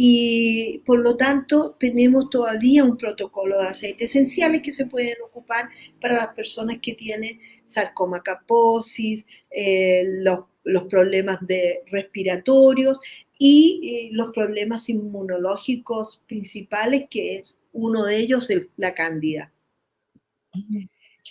[0.00, 5.70] y por lo tanto tenemos todavía un protocolo de aceites esenciales que se pueden ocupar
[6.00, 13.00] para las personas que tienen sarcoma caposis, eh, los, los, problemas de respiratorios
[13.40, 19.52] y eh, los problemas inmunológicos principales, que es uno de ellos el, la cándida.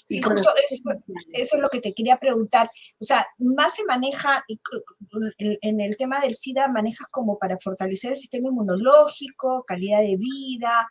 [0.05, 0.49] Sí, justo
[1.33, 2.69] eso, es lo que te quería preguntar.
[2.99, 4.43] O sea, más se maneja,
[5.37, 10.87] en el tema del SIDA, manejas como para fortalecer el sistema inmunológico, calidad de vida,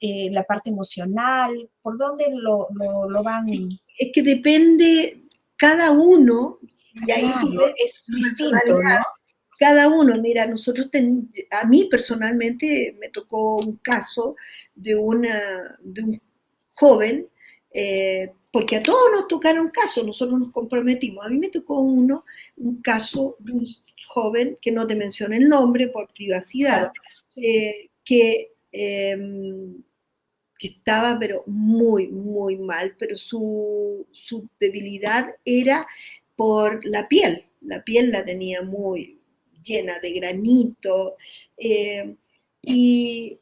[0.00, 2.68] eh, la parte emocional, ¿por dónde lo,
[3.08, 3.48] lo, van?
[3.98, 5.24] Es que depende
[5.56, 6.60] cada uno,
[7.06, 7.32] y ahí
[7.84, 9.04] es distinto, ¿no?
[9.58, 10.88] Cada uno, mira, nosotros,
[11.50, 14.36] a mí personalmente me tocó un caso
[14.72, 16.20] de, una, de un
[16.74, 17.28] joven
[17.70, 21.24] eh, porque a todos nos tocaron casos, nosotros nos comprometimos.
[21.24, 22.24] A mí me tocó uno,
[22.56, 23.66] un caso de un
[24.06, 26.92] joven, que no te menciono el nombre por privacidad,
[27.36, 29.82] eh, que, em,
[30.58, 35.86] que estaba pero muy, muy mal, pero su, su debilidad era
[36.36, 37.44] por la piel.
[37.60, 39.20] La piel la tenía muy
[39.62, 41.16] llena de granito.
[41.56, 42.16] Eh,
[42.62, 43.38] y,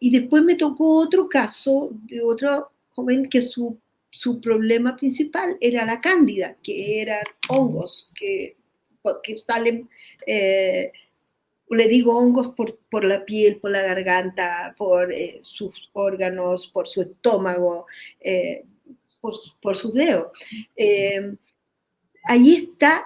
[0.00, 3.78] y después me tocó otro caso de otro joven que su,
[4.10, 8.56] su problema principal era la cándida, que eran hongos que,
[9.22, 9.88] que salen,
[10.26, 10.90] eh,
[11.68, 16.88] le digo hongos por, por, la piel, por la garganta, por eh, sus órganos, por
[16.88, 17.86] su estómago,
[18.20, 18.64] eh,
[19.20, 20.28] por, por sus dedos.
[22.24, 23.04] ahí está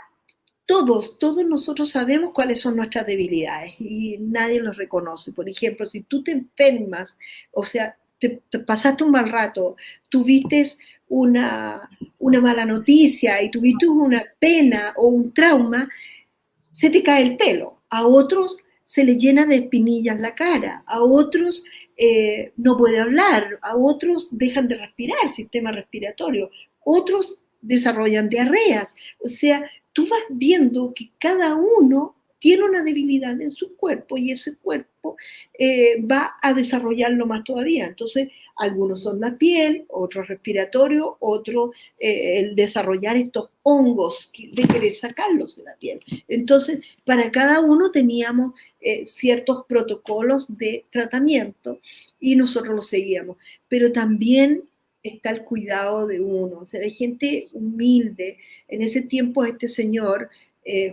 [0.71, 5.33] todos, todos nosotros sabemos cuáles son nuestras debilidades y nadie los reconoce.
[5.33, 7.19] Por ejemplo, si tú te enfermas,
[7.51, 9.77] o sea, te, pasaste un mal rato,
[10.09, 10.65] tuviste
[11.09, 15.89] una, una mala noticia y tuviste una pena o un trauma,
[16.51, 17.83] se te cae el pelo.
[17.89, 21.65] A otros se le llena de espinillas la cara, a otros
[21.97, 26.51] eh, no puede hablar, a otros dejan de respirar, sistema respiratorio,
[26.85, 28.95] otros desarrollan diarreas.
[29.23, 34.33] O sea, tú vas viendo que cada uno tiene una debilidad en su cuerpo y
[34.33, 35.17] ese cuerpo
[35.57, 37.87] eh, va a desarrollarlo más todavía.
[37.87, 44.95] Entonces, algunos son la piel, otros respiratorio, otro eh, el desarrollar estos hongos de querer
[44.95, 46.01] sacarlos de la piel.
[46.29, 51.79] Entonces, para cada uno teníamos eh, ciertos protocolos de tratamiento
[52.19, 53.39] y nosotros los seguíamos.
[53.69, 54.65] Pero también
[55.03, 56.61] está el cuidado de uno.
[56.61, 58.39] O sea, hay gente humilde.
[58.69, 60.31] En ese tiempo este señor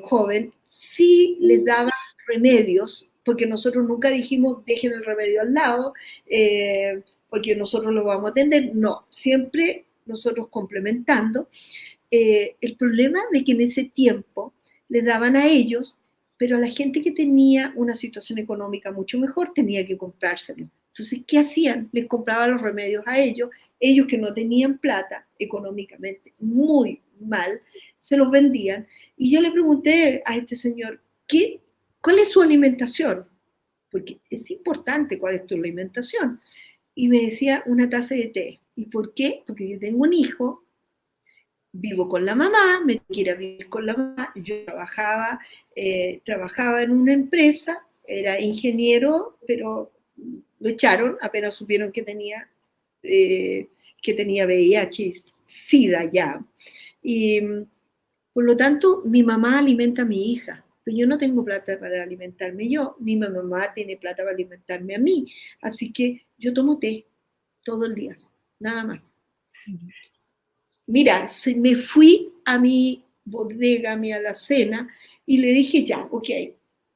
[0.03, 1.91] joven sí les daba
[2.27, 5.93] remedios, porque nosotros nunca dijimos dejen el remedio al lado,
[6.25, 8.71] eh, porque nosotros lo vamos a atender.
[8.73, 11.49] No, siempre nosotros complementando.
[12.09, 14.53] Eh, el problema de que en ese tiempo
[14.87, 15.97] les daban a ellos,
[16.37, 20.69] pero a la gente que tenía una situación económica mucho mejor tenía que comprárselo.
[20.97, 21.89] Entonces, ¿qué hacían?
[21.91, 27.59] Les compraban los remedios a ellos, ellos que no tenían plata económicamente, muy mal,
[27.99, 28.87] se los vendían.
[29.15, 31.61] Y yo le pregunté a este señor, ¿qué,
[32.01, 33.27] ¿cuál es su alimentación?
[33.91, 36.41] Porque es importante cuál es tu alimentación.
[36.95, 38.59] Y me decía una taza de té.
[38.75, 39.43] ¿Y por qué?
[39.45, 40.65] Porque yo tengo un hijo,
[41.73, 44.33] vivo con la mamá, me quiero vivir con la mamá.
[44.35, 45.39] Yo trabajaba,
[45.75, 49.91] eh, trabajaba en una empresa, era ingeniero, pero
[50.59, 52.49] lo echaron, apenas supieron que tenía,
[53.03, 53.67] eh,
[54.01, 55.13] que tenía VIH,
[55.45, 56.45] SIDA ya.
[57.01, 57.41] Y,
[58.33, 62.03] Por lo tanto, mi mamá alimenta a mi hija, pero yo no tengo plata para
[62.03, 65.25] alimentarme yo, ni mi mamá tiene plata para alimentarme a mí.
[65.61, 67.07] Así que yo tomo té
[67.65, 68.13] todo el día,
[68.59, 69.01] nada más.
[70.85, 71.27] Mira,
[71.57, 74.87] me fui a mi bodega, a mi alacena,
[75.25, 76.29] y le dije, ya, ok,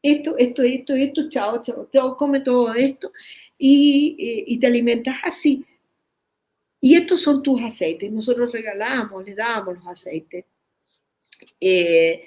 [0.02, 3.12] esto, esto, esto, esto, chao, chao, chao, come todo esto,
[3.58, 5.66] y, eh, y te alimentas así.
[6.80, 8.12] Y estos son tus aceites.
[8.12, 10.46] Nosotros regalamos, le damos los aceites.
[11.60, 12.24] Eh,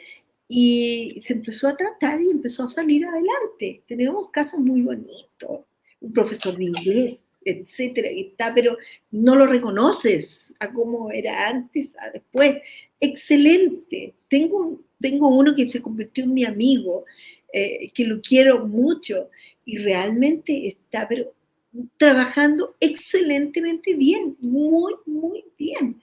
[0.47, 3.83] y se empezó a tratar y empezó a salir adelante.
[3.89, 5.63] Tenemos casos muy bonitos.
[6.01, 8.77] Un profesor de inglés, etcétera, y está, pero
[9.11, 12.59] no lo reconoces a cómo era antes, a después.
[13.01, 14.13] Excelente.
[14.29, 17.05] Tengo, tengo uno que se convirtió en mi amigo,
[17.53, 19.29] eh, que lo quiero mucho
[19.67, 21.07] y realmente está,
[21.99, 26.01] trabajando excelentemente bien, muy, muy bien.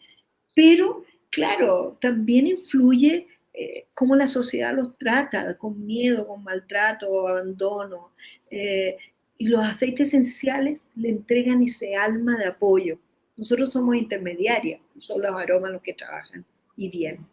[0.54, 3.26] Pero, claro, también influye
[3.56, 8.12] eh, cómo la sociedad los trata, con miedo, con maltrato, abandono.
[8.52, 8.98] Eh,
[9.36, 13.00] y los aceites esenciales le entregan ese alma de apoyo.
[13.36, 16.46] Nosotros somos intermediarias, son los aromas los que trabajan
[16.78, 17.31] y bien.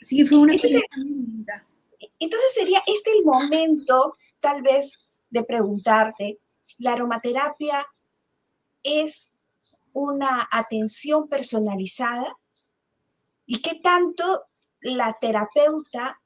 [0.00, 1.66] Así que fue una experiencia linda.
[2.18, 4.92] Entonces sería este el momento, tal vez,
[5.30, 6.36] de preguntarte,
[6.78, 7.86] la aromaterapia
[8.82, 12.34] es una atención personalizada
[13.46, 14.44] y qué tanto
[14.80, 16.20] la terapeuta,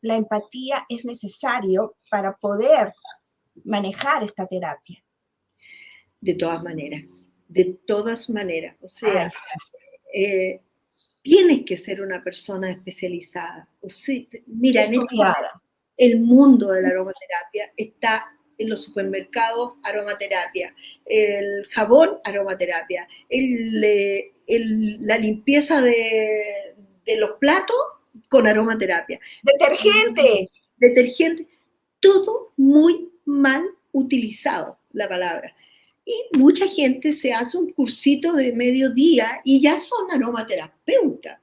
[0.00, 2.92] la empatía es necesario para poder
[3.64, 5.02] manejar esta terapia.
[6.20, 8.76] De todas maneras, de todas maneras.
[8.80, 9.32] O sea,
[10.14, 10.62] eh,
[11.26, 13.68] tienes que ser una persona especializada.
[13.80, 15.16] O sea, mira, en este,
[15.96, 20.72] el mundo de la aromaterapia está en los supermercados aromaterapia,
[21.04, 26.76] el jabón aromaterapia, la limpieza de,
[27.18, 27.76] los platos
[28.28, 29.18] con aromaterapia.
[29.42, 30.48] Detergente.
[30.76, 31.48] Detergente.
[31.98, 35.52] Todo muy mal utilizado, la palabra.
[36.06, 41.40] Y mucha gente se hace un cursito de mediodía y ya son aromaterapeutas.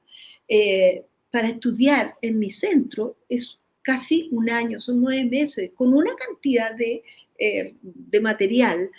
[0.48, 6.16] Eh, para estudiar en mi centro es casi un año, son nueve meses, con una
[6.16, 7.02] cantidad de,
[7.38, 8.90] eh, de material.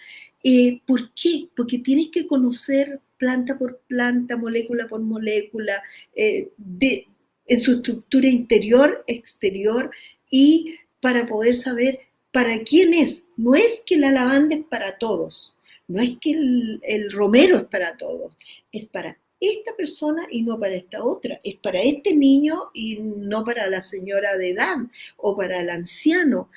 [0.44, 1.48] Eh, ¿Por qué?
[1.56, 5.82] Porque tienes que conocer planta por planta, molécula por molécula,
[6.14, 7.08] de,
[7.48, 9.90] en su estructura interior, exterior,
[10.30, 12.00] y para poder saber
[12.32, 13.26] para quién es.
[13.38, 15.55] No es que la lavanda es para todos,
[15.88, 18.38] no es que el, romero es para todos,
[18.72, 21.40] es para esta persona y no para esta otra.
[21.44, 24.78] Es para este niño y no para la señora de edad
[25.18, 26.50] o para el anciano.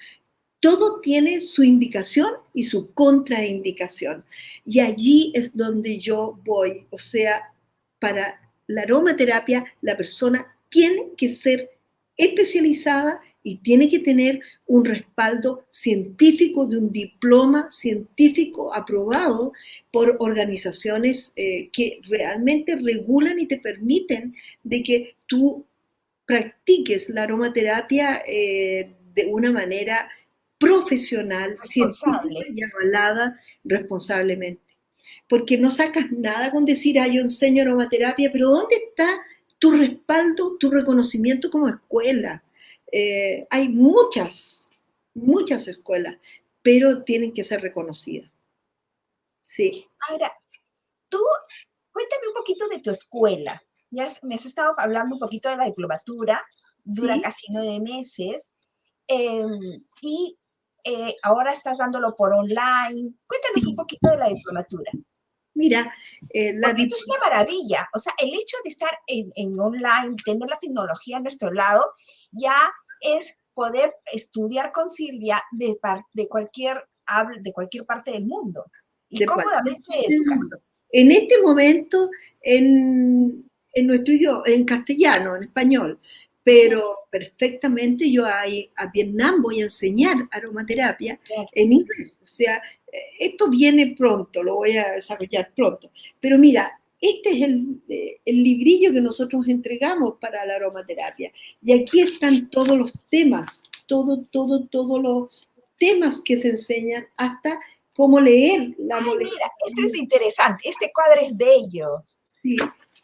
[0.60, 4.24] Todo tiene su indicación y su contraindicación.
[4.64, 6.86] Y allí es donde yo voy.
[6.90, 7.52] O sea,
[8.00, 11.70] para la aromaterapia, la persona tiene que ser
[12.16, 19.52] especializada y tiene que tener un respaldo científico de un diploma científico aprobado
[19.92, 25.64] por organizaciones eh, que realmente regulan y te permiten de que tú
[26.26, 30.10] practiques la aromaterapia eh, de una manera
[30.58, 34.62] profesional, científica y avalada responsablemente.
[35.28, 39.08] Porque no sacas nada con decir, ah, yo enseño aromaterapia, pero ¿dónde está
[39.58, 42.42] tu respaldo, tu reconocimiento como escuela?
[42.92, 44.70] Eh, hay muchas,
[45.14, 46.16] muchas escuelas,
[46.62, 48.30] pero tienen que ser reconocidas.
[49.42, 49.86] Sí.
[50.08, 50.32] Ahora,
[51.08, 51.20] tú,
[51.92, 53.60] cuéntame un poquito de tu escuela.
[53.90, 56.44] Ya me has estado hablando un poquito de la diplomatura,
[56.84, 58.50] dura casi nueve meses,
[59.06, 60.38] em, y
[60.84, 63.14] eh, ahora estás dándolo por online.
[63.26, 64.92] Cuéntanos un poquito de la diplomatura.
[65.58, 65.92] Mira,
[66.30, 67.88] eh, la es una maravilla.
[67.92, 71.84] O sea, el hecho de estar en, en, online, tener la tecnología a nuestro lado,
[72.30, 75.76] ya es poder estudiar con Silvia de,
[76.12, 76.88] de, cualquier,
[77.40, 78.66] de cualquier parte del mundo.
[79.08, 80.06] Y cómodamente
[80.92, 82.08] En este momento,
[82.40, 85.98] en, en nuestro idioma, en castellano, en español,
[86.48, 88.44] pero perfectamente yo a,
[88.76, 91.20] a, Vietnam voy a enseñar aromaterapia
[91.52, 92.20] en inglés.
[92.22, 92.62] O sea,
[93.18, 95.90] esto viene pronto, lo voy a desarrollar pronto.
[96.18, 96.72] Pero mira,
[97.02, 97.82] este es el,
[98.24, 101.30] el, librillo que nosotros entregamos para la aromaterapia.
[101.62, 105.46] Y aquí están todos los temas, todo, todo, todos los
[105.78, 107.60] temas que se enseñan hasta
[107.92, 109.52] cómo leer la molécula.
[109.66, 111.88] Mira, este es interesante, este cuadro es bello.
[112.42, 112.56] Sí,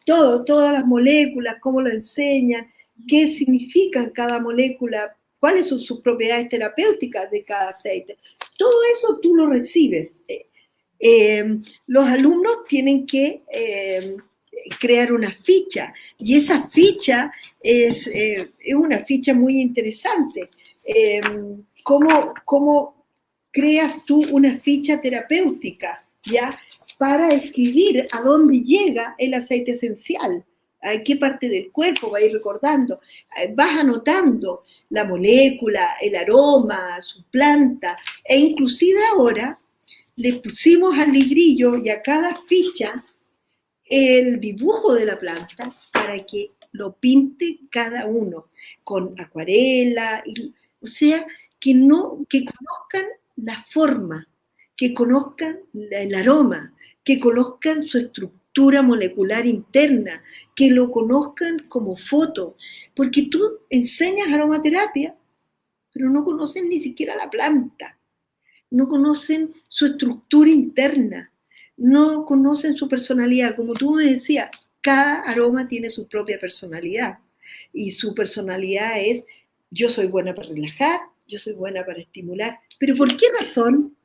[0.07, 2.71] todo, todas las moléculas, cómo lo enseñan,
[3.09, 8.17] qué significan cada molécula, cuáles son sus propiedades terapéuticas de cada aceite.
[8.57, 10.11] Todo eso tú lo recibes.
[10.99, 13.43] Eh, los alumnos tienen que
[14.81, 15.93] crear una ficha.
[16.19, 17.31] Y esa ficha
[17.61, 20.49] es, eh, una ficha muy interesante.
[21.83, 23.07] ¿cómo, ¿Cómo
[23.51, 26.07] creas tú una ficha terapéutica?
[26.25, 26.59] ¿Ya?
[26.97, 30.45] Para escribir a dónde llega el aceite esencial
[30.85, 33.01] a qué parte del cuerpo va a ir recordando.
[33.55, 39.59] Vas anotando la molécula, el aroma, su planta, e inclusive ahora
[40.17, 43.05] le pusimos al librillo y a cada ficha
[43.85, 48.49] el dibujo de la planta para que lo pinte cada uno
[48.83, 50.23] con acuarela,
[50.81, 51.27] o sea,
[51.59, 53.07] que, no, que conozcan
[53.37, 54.27] la forma,
[54.77, 58.44] que conozcan el aroma, que conozcan su estructura
[58.83, 60.23] molecular interna,
[60.55, 62.57] que lo conozcan como foto,
[62.95, 65.17] porque tú enseñas aromaterapia,
[65.93, 67.99] pero no conocen ni siquiera la planta
[68.75, 71.33] no conocen su estructura interna,
[71.77, 73.55] no conocen su personalidad.
[73.55, 74.51] Como tú me decías,
[74.81, 77.19] cada aroma tiene su propia personalidad
[77.73, 79.25] y su personalidad es
[79.71, 83.97] yo soy buena para relajar, yo soy buena para estimular, pero ¿por qué razón?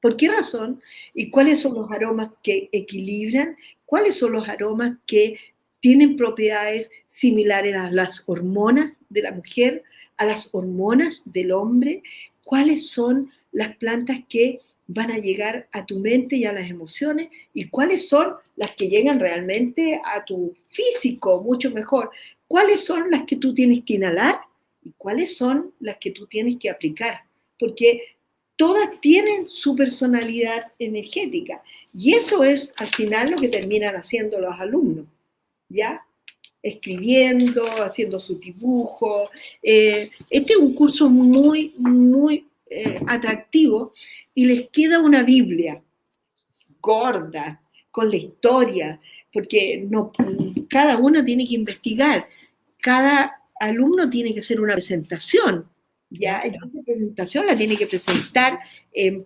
[0.00, 0.80] ¿Por qué razón?
[1.14, 3.56] ¿Y cuáles son los aromas que equilibran?
[3.86, 5.38] ¿Cuáles son los aromas que
[5.80, 9.82] tienen propiedades similares a las hormonas de la mujer,
[10.16, 12.02] a las hormonas del hombre?
[12.44, 14.60] ¿Cuáles son las plantas que
[14.92, 18.88] van a llegar a tu mente y a las emociones y cuáles son las que
[18.88, 22.10] llegan realmente a tu físico, mucho mejor.
[22.48, 24.40] ¿Cuáles son las que tú tienes que inhalar
[24.84, 27.20] y cuáles son las que tú tienes que aplicar?
[27.56, 28.16] Porque
[28.60, 31.62] todas tienen su personalidad energética
[31.94, 35.06] y eso es al final lo que terminan haciendo los alumnos,
[35.70, 36.04] ¿ya?
[36.62, 39.30] Escribiendo, haciendo su dibujo.
[39.62, 43.94] Eh, este es un curso muy, muy eh, atractivo
[44.34, 45.82] y les queda una Biblia
[46.82, 49.00] gorda, con la historia,
[49.32, 50.12] porque no,
[50.68, 52.28] cada uno tiene que investigar,
[52.78, 55.66] cada alumno tiene que hacer una presentación,
[56.10, 56.40] ¿ya?
[56.40, 58.58] Esa presentación la tiene que presentar
[58.92, 59.24] en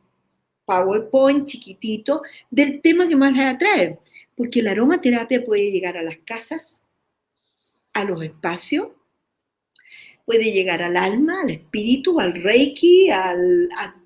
[0.65, 3.99] PowerPoint chiquitito del tema que más les atrae,
[4.37, 6.83] porque la aromaterapia puede llegar a las casas,
[7.93, 8.89] a los espacios,
[10.25, 13.35] puede llegar al alma, al espíritu, al reiki, a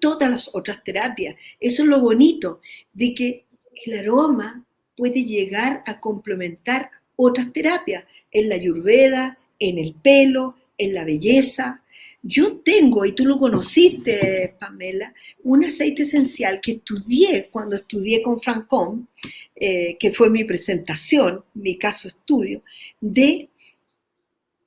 [0.00, 1.36] todas las otras terapias.
[1.60, 2.60] Eso es lo bonito,
[2.92, 3.46] de que
[3.86, 4.64] el aroma
[4.96, 11.82] puede llegar a complementar otras terapias, en la ayurveda, en el pelo, en la belleza.
[12.22, 15.12] Yo tengo, y tú lo conociste, Pamela,
[15.44, 19.08] un aceite esencial que estudié cuando estudié con Francón,
[19.54, 22.62] eh, que fue mi presentación, mi caso estudio,
[23.00, 23.50] de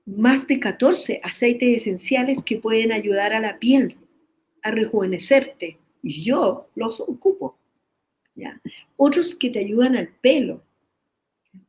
[0.06, 3.98] más de 14 aceites esenciales que pueden ayudar a la piel
[4.64, 5.78] a rejuvenecerte.
[6.04, 7.58] Y yo los ocupo.
[8.36, 8.60] ¿ya?
[8.98, 10.64] Otros que te ayudan al pelo.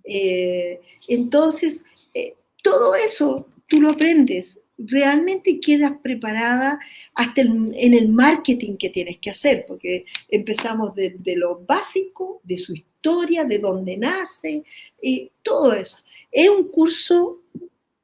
[0.04, 1.84] Eh, entonces,
[2.14, 4.60] eh, todo eso tú lo aprendes.
[4.76, 6.78] Realmente quedas preparada
[7.14, 12.74] hasta en el marketing que tienes que hacer, porque empezamos desde lo básico, de su
[12.74, 14.62] historia, de dónde nace,
[15.00, 16.02] y todo eso.
[16.30, 17.40] Es un curso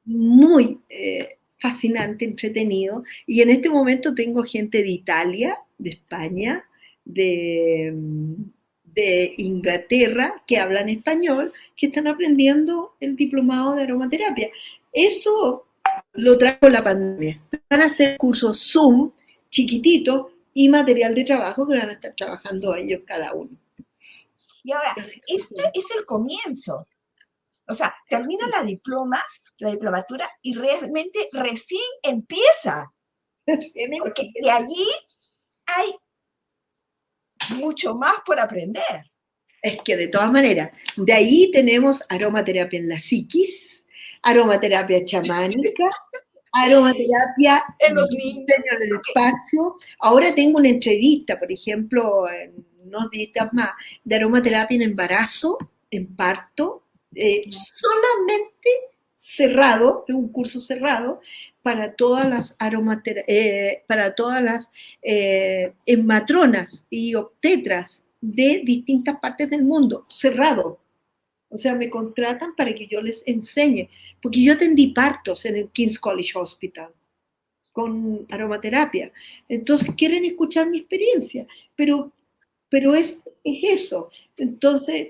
[0.05, 3.03] muy eh, fascinante, entretenido.
[3.27, 6.65] Y en este momento tengo gente de Italia, de España,
[7.05, 7.93] de,
[8.93, 14.49] de Inglaterra, que hablan español, que están aprendiendo el diplomado de aromaterapia.
[14.91, 15.65] Eso
[16.15, 17.41] lo trajo la pandemia.
[17.69, 19.11] Van a hacer cursos Zoom
[19.49, 23.51] chiquititos y material de trabajo que van a estar trabajando ellos cada uno.
[24.63, 26.87] Y ahora, este es el comienzo.
[27.67, 29.23] O sea, termina la diploma
[29.59, 32.85] la diplomatura y realmente recién empieza.
[33.45, 34.87] Porque de allí
[35.65, 35.95] hay
[37.49, 39.11] mucho más por aprender.
[39.61, 43.85] Es que de todas maneras, de ahí tenemos aromaterapia en la psiquis,
[44.21, 45.89] aromaterapia chamánica,
[46.53, 48.45] aromaterapia en los niños
[48.79, 49.75] del espacio.
[49.99, 53.71] Ahora tengo una entrevista, por ejemplo, en unos días más,
[54.03, 55.57] de aromaterapia en embarazo,
[55.91, 56.85] en parto,
[57.15, 58.69] eh, solamente
[59.19, 61.19] cerrado, un curso cerrado
[61.61, 62.55] para todas las
[63.27, 70.79] eh, para todas las eh, matronas y obstetras de distintas partes del mundo, cerrado.
[71.49, 73.89] O sea, me contratan para que yo les enseñe,
[74.21, 76.93] porque yo atendí partos en el King's College Hospital
[77.73, 79.11] con aromaterapia.
[79.49, 81.45] Entonces, quieren escuchar mi experiencia,
[81.75, 82.13] pero,
[82.69, 84.11] pero es, es eso.
[84.37, 85.09] Entonces,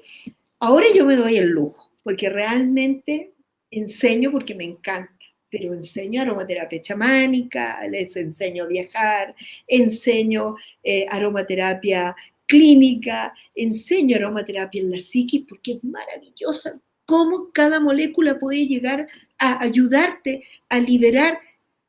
[0.60, 3.34] ahora yo me doy el lujo, porque realmente
[3.72, 5.14] enseño porque me encanta,
[5.50, 9.36] pero enseño aromaterapia chamánica, les enseño a viajar,
[9.68, 12.16] enseño eh, aromaterapia
[12.46, 19.08] clínica, enseño aromaterapia en la psiquis porque es maravillosa cómo cada molécula puede llegar
[19.40, 21.40] a ayudarte a liberar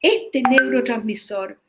[0.00, 1.60] este neurotransmisor,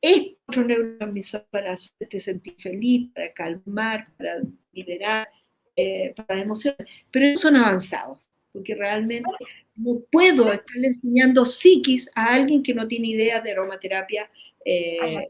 [0.00, 4.42] este otro neurotransmisor para hacerte sentir feliz, para calmar, para
[4.72, 5.28] liberar,
[5.76, 6.88] eh, para emociones.
[7.12, 8.18] Pero esos son avanzados,
[8.52, 9.30] porque realmente
[9.76, 14.30] no puedo estarle enseñando psiquis a alguien que no tiene idea de aromaterapia
[14.64, 15.26] eh,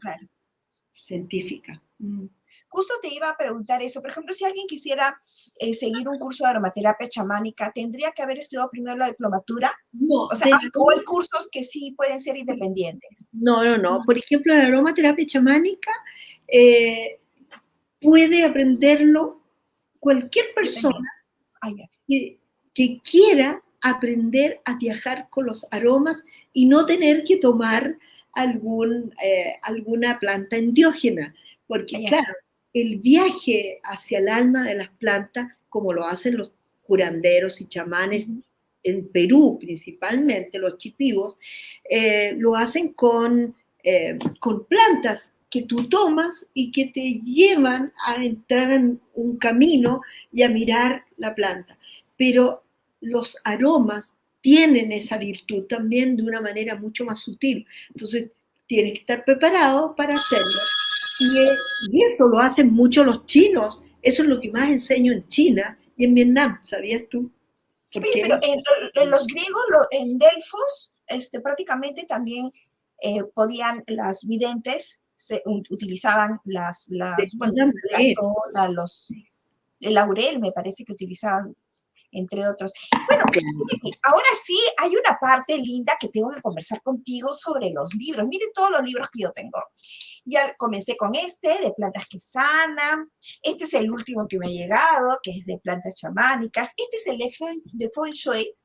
[0.93, 1.81] científica.
[1.99, 2.25] Mm.
[2.71, 3.99] Justo te iba a preguntar eso.
[3.99, 5.15] Por ejemplo, si alguien quisiera
[5.59, 9.75] eh, seguir un curso de aromaterapia chamánica, ¿tendría que haber estudiado primero la diplomatura?
[9.91, 10.25] No.
[10.25, 13.27] O sea, ¿o hay cursos que sí pueden ser independientes?
[13.31, 14.03] No, no, no.
[14.05, 15.91] Por ejemplo, la aromaterapia chamánica
[16.47, 17.19] eh,
[17.99, 19.41] puede aprenderlo
[19.99, 21.07] cualquier persona
[22.07, 22.38] que,
[22.79, 26.23] que quiera aprender a viajar con los aromas
[26.53, 27.97] y no tener que tomar
[28.31, 31.35] algún, eh, alguna planta endiógena,
[31.67, 32.33] porque claro,
[32.73, 36.53] el viaje hacia el alma de las plantas, como lo hacen los
[36.83, 38.27] curanderos y chamanes
[38.83, 41.37] en Perú principalmente, los chipivos,
[41.83, 48.23] eh, lo hacen con, eh, con plantas que tú tomas y que te llevan a
[48.23, 49.99] entrar en un camino
[50.31, 51.77] y a mirar la planta.
[52.15, 52.63] Pero
[53.01, 57.65] los aromas tienen esa virtud también de una manera mucho más sutil.
[57.89, 58.31] Entonces,
[58.67, 60.61] tienes que estar preparado para hacerlo.
[61.19, 63.83] Y, eso lo hacen mucho los chinos.
[64.01, 67.29] Eso es lo que más enseño en China y en Vietnam, ¿sabías tú?
[67.91, 72.49] Sí, pero en, los griegos, en Delfos, este, prácticamente también
[73.01, 77.71] eh, podían, las videntes se, utilizaban las, las, bueno,
[78.53, 79.11] las los,
[79.81, 81.55] el laurel me parece que utilizaban
[82.11, 82.71] entre otros.
[83.07, 83.23] Bueno,
[84.03, 88.27] ahora sí hay una parte linda que tengo que conversar contigo sobre los libros.
[88.27, 89.59] Miren todos los libros que yo tengo.
[90.25, 93.11] Ya comencé con este, de plantas que sanan.
[93.41, 96.69] Este es el último que me ha llegado, que es de plantas chamánicas.
[96.75, 98.55] Este es el de Feng Shui,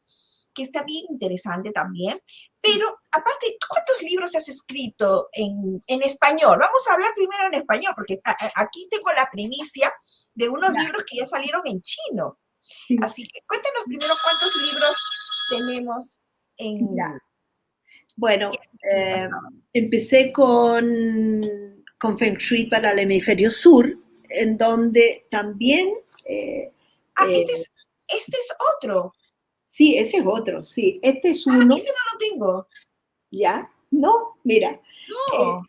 [0.55, 2.19] que está bien interesante también.
[2.63, 6.59] Pero aparte, ¿cuántos libros has escrito en, en español?
[6.59, 8.21] Vamos a hablar primero en español, porque
[8.55, 9.93] aquí tengo la primicia
[10.35, 12.39] de unos libros que ya salieron en chino.
[13.03, 15.03] Así que cuéntanos primero cuántos libros
[15.51, 16.21] tenemos
[16.59, 16.97] en...
[18.17, 18.51] Bueno,
[18.95, 19.29] eh,
[19.73, 23.99] empecé con, con Feng Shui para el hemisferio sur,
[24.29, 25.95] en donde también...
[26.25, 26.65] Eh,
[27.17, 27.75] ah, este, eh, es,
[28.09, 29.13] este, es, otro.
[29.71, 31.01] Sí, ese es otro, sí.
[31.03, 31.75] Este es ah, uno.
[31.75, 32.69] ese no lo tengo.
[33.31, 33.69] ¿Ya?
[33.91, 34.81] No, mira.
[35.33, 35.65] No.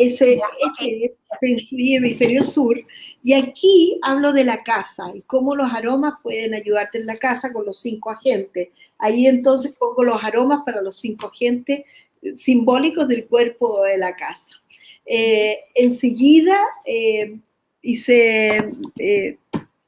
[0.00, 2.80] Ese, este es el hemisferio sur.
[3.22, 7.52] Y aquí hablo de la casa y cómo los aromas pueden ayudarte en la casa
[7.52, 8.68] con los cinco agentes.
[8.98, 11.82] Ahí entonces pongo los aromas para los cinco agentes
[12.36, 14.56] simbólicos del cuerpo de la casa.
[15.04, 17.36] Eh, enseguida eh,
[17.82, 19.36] hice eh,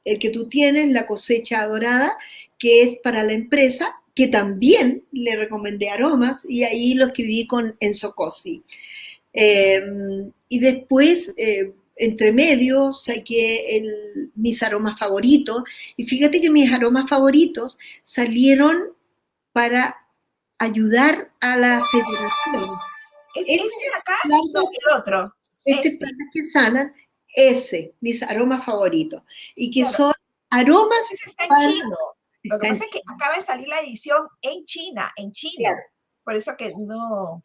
[0.03, 2.17] el que tú tienes, la cosecha dorada,
[2.57, 7.75] que es para la empresa, que también le recomendé aromas y ahí lo escribí con
[7.79, 8.63] Enzo Cosi.
[9.33, 15.63] Em, y después, eh, entre medio, saqué el, mis aromas favoritos.
[15.97, 18.93] Y fíjate que mis aromas favoritos salieron
[19.53, 19.95] para
[20.57, 22.77] ayudar a la federación.
[23.35, 24.15] ¿Es este acá?
[24.25, 25.31] el otro.
[25.65, 26.07] Este, este.
[26.33, 26.93] que sanan,
[27.35, 29.23] ese, mis aromas favoritos.
[29.55, 30.13] Y que son
[30.49, 31.11] aromas.
[31.11, 31.97] está en chino.
[32.43, 35.69] Lo que pasa es que acaba de salir la edición en China, en China.
[36.23, 37.41] Por eso que no.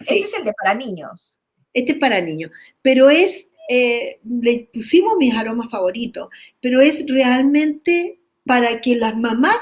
[0.00, 1.38] Este es el de para niños.
[1.72, 2.50] Este es para niños.
[2.82, 6.28] Pero es, eh, le pusimos mis aromas favoritos,
[6.60, 9.60] pero es realmente para que las mamás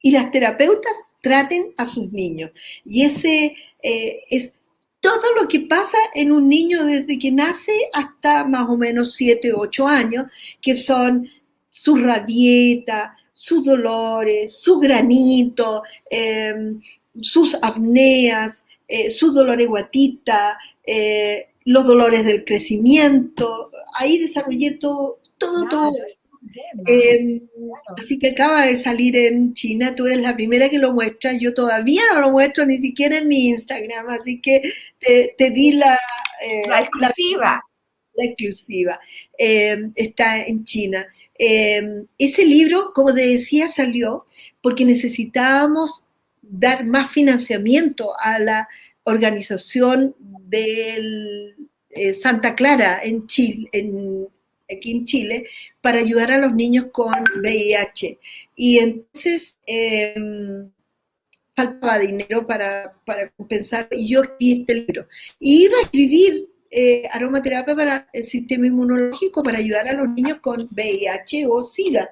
[0.00, 0.92] y las terapeutas
[1.22, 2.50] traten a sus niños.
[2.84, 4.54] Y ese eh, es
[5.00, 9.52] todo lo que pasa en un niño desde que nace hasta más o menos 7,
[9.54, 10.26] 8 años,
[10.60, 11.26] que son
[11.70, 16.80] sus rabietas, sus dolores, su granito, em,
[17.20, 23.70] sus apneas, eh, su dolor de guatita, eh, los dolores del crecimiento.
[23.94, 25.92] Ahí desarrollé todo, todo, todo.
[26.86, 27.40] Em,
[27.96, 31.54] así que acaba de salir en China, tú eres la primera que lo muestra, yo
[31.54, 34.60] todavía no lo muestro ni siquiera en mi Instagram, así que
[34.98, 35.94] te, di la...
[36.42, 37.62] Eh, la exclusiva.
[38.16, 38.98] La, exclusiva.
[39.38, 41.06] Em, está en China.
[41.38, 44.26] Em, ese libro, como te decía, salió
[44.60, 46.04] porque necesitábamos
[46.50, 48.68] dar más financiamiento a la
[49.04, 51.54] organización de
[51.90, 53.68] eh, Santa Clara en Chile,
[54.70, 55.46] aquí en Chile,
[55.80, 58.18] para ayudar a los niños con VIH.
[58.56, 60.70] Y entonces em,
[61.54, 65.06] faltaba dinero para, para, compensar y yo escribí este libro.
[65.38, 70.38] Y iba a escribir eh, aromaterapia para el sistema inmunológico para ayudar a los niños
[70.40, 72.10] con VIH o SIDA.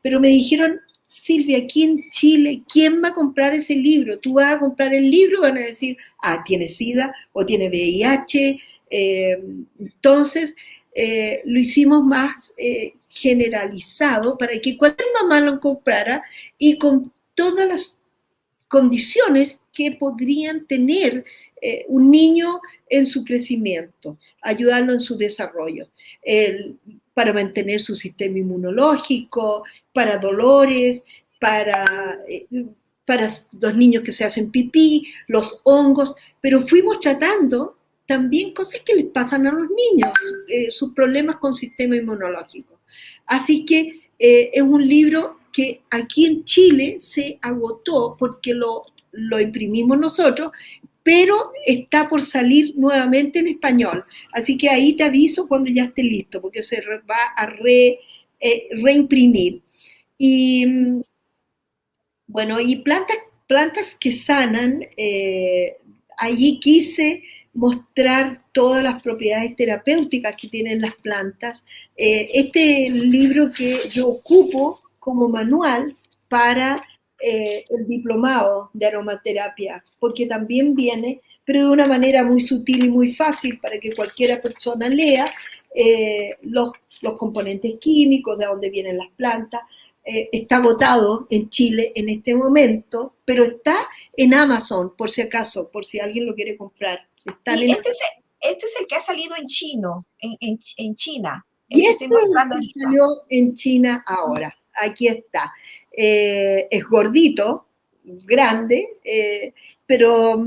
[0.00, 4.18] Pero me dijeron, Silvia, aquí en Chile, ¿quién va a comprar ese libro?
[4.18, 8.60] Tú vas a comprar el libro, van a decir, ah, tiene SIDA o tiene VIH.
[8.90, 9.38] Eh,
[9.80, 10.54] entonces,
[10.94, 16.22] eh, lo hicimos más eh, generalizado para que cualquier mamá lo comprara
[16.58, 17.97] y con todas las
[18.68, 21.24] condiciones que podrían tener
[21.88, 25.88] un niño en su crecimiento, ayudarlo en su desarrollo
[27.18, 31.02] para mantener su sistema inmunológico, para dolores,
[31.40, 32.46] para, eh,
[33.04, 33.28] para
[33.60, 39.06] los niños que se hacen pipí, los hongos, pero fuimos tratando también cosas que les
[39.06, 40.12] pasan a los niños,
[40.46, 42.78] eh, sus problemas con sistema inmunológico.
[43.26, 49.40] Así que eh, es un libro que aquí en Chile se agotó porque lo, lo
[49.40, 50.52] imprimimos nosotros,
[51.02, 54.04] pero está por salir nuevamente en español.
[54.32, 56.80] Así que ahí te aviso cuando ya esté listo, porque se
[57.10, 57.52] va a
[58.38, 59.60] eh, reimprimir.
[60.16, 61.02] Y mm,
[62.28, 63.16] bueno, y plantas,
[63.48, 65.76] plantas que sanan, eh,
[66.18, 71.64] allí quise mostrar todas las propiedades terapéuticas que tienen las plantas.
[71.96, 75.96] Eh, este libro que yo ocupo como manual
[76.28, 76.82] para
[77.18, 82.90] eh, el diplomado de aromaterapia, porque también viene, pero de una manera muy sutil y
[82.90, 85.32] muy fácil para que cualquiera persona lea
[85.74, 89.62] eh, los, los, componentes químicos, de dónde vienen las plantas.
[90.04, 95.70] Eh, está agotado en Chile en este momento, pero está en Amazon, por si acaso,
[95.70, 97.00] por si alguien lo quiere comprar.
[97.24, 100.94] Está este, es el, este, es el, que ha salido en chino, en, en, en
[100.96, 101.46] China.
[101.66, 104.54] y este es el que salió en China ahora.
[104.80, 105.52] Aquí está.
[105.90, 107.66] Eh, es gordito,
[108.04, 109.52] grande, eh,
[109.86, 110.40] pero,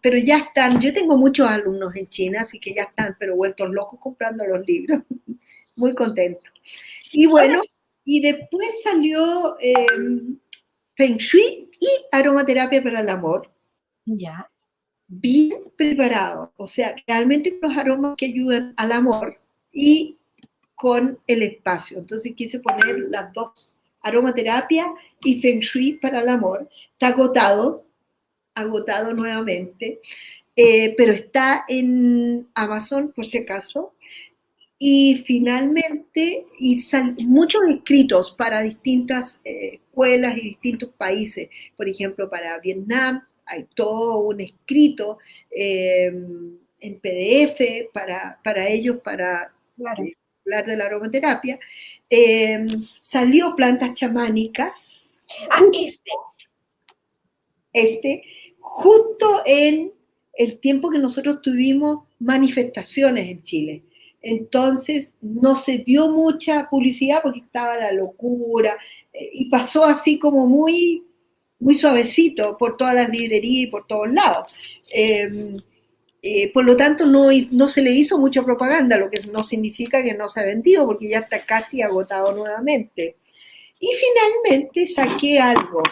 [0.00, 3.70] pero ya están, yo tengo muchos alumnos en China, así que ya están, pero vueltos
[3.70, 5.02] locos comprando los libros,
[5.76, 6.44] muy contentos.
[7.12, 7.62] Y bueno,
[8.04, 10.38] y después salió em,
[10.94, 13.50] Feng Shui y aromaterapia para el amor.
[14.06, 14.50] Ya.
[15.08, 19.38] Bien preparado, o sea, realmente los aromas que ayudan al amor
[19.72, 20.18] y
[20.74, 21.98] con el espacio.
[21.98, 23.75] Entonces quise poner las dos
[24.06, 24.92] aromaterapia
[25.22, 26.68] y feng shui para el amor.
[26.92, 27.86] Está agotado,
[28.54, 30.00] agotado nuevamente,
[30.54, 33.94] eh, pero está en Amazon por si acaso.
[34.78, 36.80] Y finalmente, y
[37.24, 41.48] muchos escritos para distintas eh, escuelas y distintos países.
[41.76, 45.18] Por ejemplo, para Vietnam hay todo un escrito
[45.50, 46.12] eh,
[46.80, 49.50] en PDF para, para ellos, para
[50.46, 51.58] hablar de la aromaterapia,
[52.08, 52.66] eh,
[53.00, 55.22] salió plantas chamánicas.
[55.50, 56.12] Ah, este.
[57.72, 58.22] Este,
[58.58, 59.92] justo en
[60.32, 63.82] el tiempo que nosotros tuvimos manifestaciones en Chile.
[64.22, 68.76] Entonces no se dio mucha publicidad porque estaba la locura
[69.12, 71.04] eh, y pasó así como muy,
[71.58, 74.52] muy suavecito por todas las librerías y por todos lados.
[74.92, 75.58] Eh,
[76.28, 80.02] eh, por lo tanto, no, no se le hizo mucha propaganda, lo que no significa
[80.02, 83.16] que no se ha vendido, porque ya está casi agotado nuevamente.
[83.78, 85.84] Y finalmente saqué algo,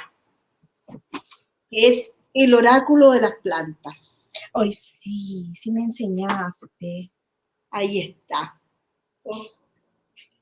[1.71, 4.33] que es el oráculo de las plantas.
[4.53, 7.13] Ay, sí, sí me enseñaste.
[7.71, 8.61] Ahí está.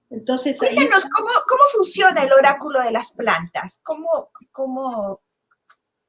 [0.09, 3.79] Entonces, Cuéntanos, ¿cómo, ¿cómo, funciona el oráculo de las plantas?
[3.83, 5.21] ¿Cómo, cómo,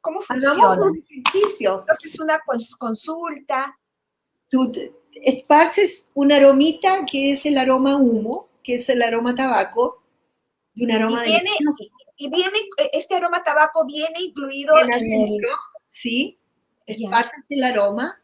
[0.03, 0.81] ¿Cómo funciona?
[0.81, 1.79] un ejercicio.
[1.79, 2.39] Entonces, una
[2.77, 3.73] consulta.
[4.49, 4.69] Tú
[5.13, 10.03] esparces una aromita que es el aroma humo, que es el aroma tabaco,
[10.75, 11.49] y un aroma y viene,
[12.17, 12.59] y, viene,
[12.91, 15.39] este aroma tabaco viene incluido en, el...
[15.85, 16.37] Sí,
[16.85, 18.19] esparces el aroma.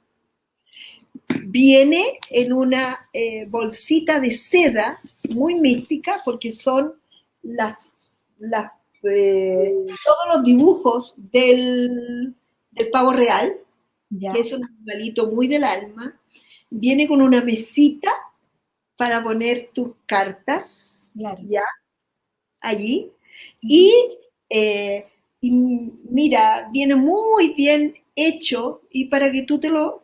[1.45, 4.99] Viene en una eh, bolsita de seda
[5.30, 6.99] muy mística porque son
[7.41, 7.89] las,
[8.38, 8.71] las
[9.01, 12.35] todos los dibujos del,
[12.91, 13.57] pavo real,
[14.09, 16.19] que es un animalito muy del alma.
[16.69, 18.11] Viene con una mesita
[18.95, 21.63] para poner tus cartas, ya,
[22.61, 23.11] allí.
[24.49, 25.05] Eh,
[25.41, 25.51] y,
[26.09, 30.03] mira, viene muy bien hecho y para que tú te lo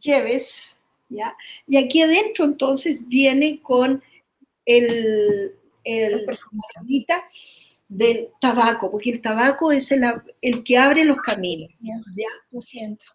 [0.00, 0.76] lleves,
[1.08, 1.36] ¿ya?
[1.66, 4.02] Y aquí adentro entonces viene con
[4.64, 5.52] el,
[5.84, 6.26] el, el
[7.88, 10.04] del tabaco, porque el tabaco es el,
[10.42, 11.70] el que abre los caminos.
[11.80, 13.06] Ya, lo siento.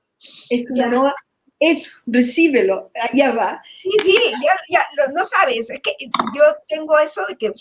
[0.50, 1.14] Es una
[1.60, 3.64] es, recíbelo, allá va.
[3.66, 4.18] Sí, sí,
[4.70, 4.82] ya,
[5.14, 5.92] no sabes, es que
[6.36, 7.52] yo tengo eso de que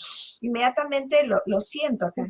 [0.41, 2.27] inmediatamente lo, siento acá.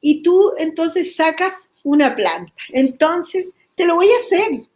[0.00, 2.52] Y tú entonces sacas una planta.
[2.70, 4.66] Entonces, te lo voy a hacer.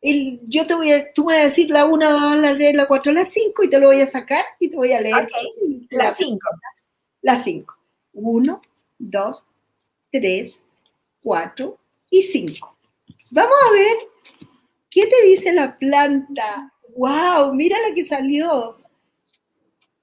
[0.00, 2.88] El, yo te voy a, tú me vas a decir la 1, la 3, la
[2.88, 5.28] 4, la 5 y te lo voy a sacar y te voy a leer.
[5.90, 6.38] la 5.
[7.20, 7.79] La 5.
[8.12, 8.60] Uno,
[8.98, 9.46] dos,
[10.10, 10.64] 3,
[11.22, 11.78] 4
[12.10, 12.76] y 5.
[13.30, 13.96] Vamos a ver
[14.90, 16.72] qué te dice la planta.
[16.96, 17.54] ¡Wow!
[17.54, 18.78] Mira la que salió.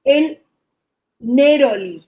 [0.03, 0.41] El
[1.19, 2.07] Neroli.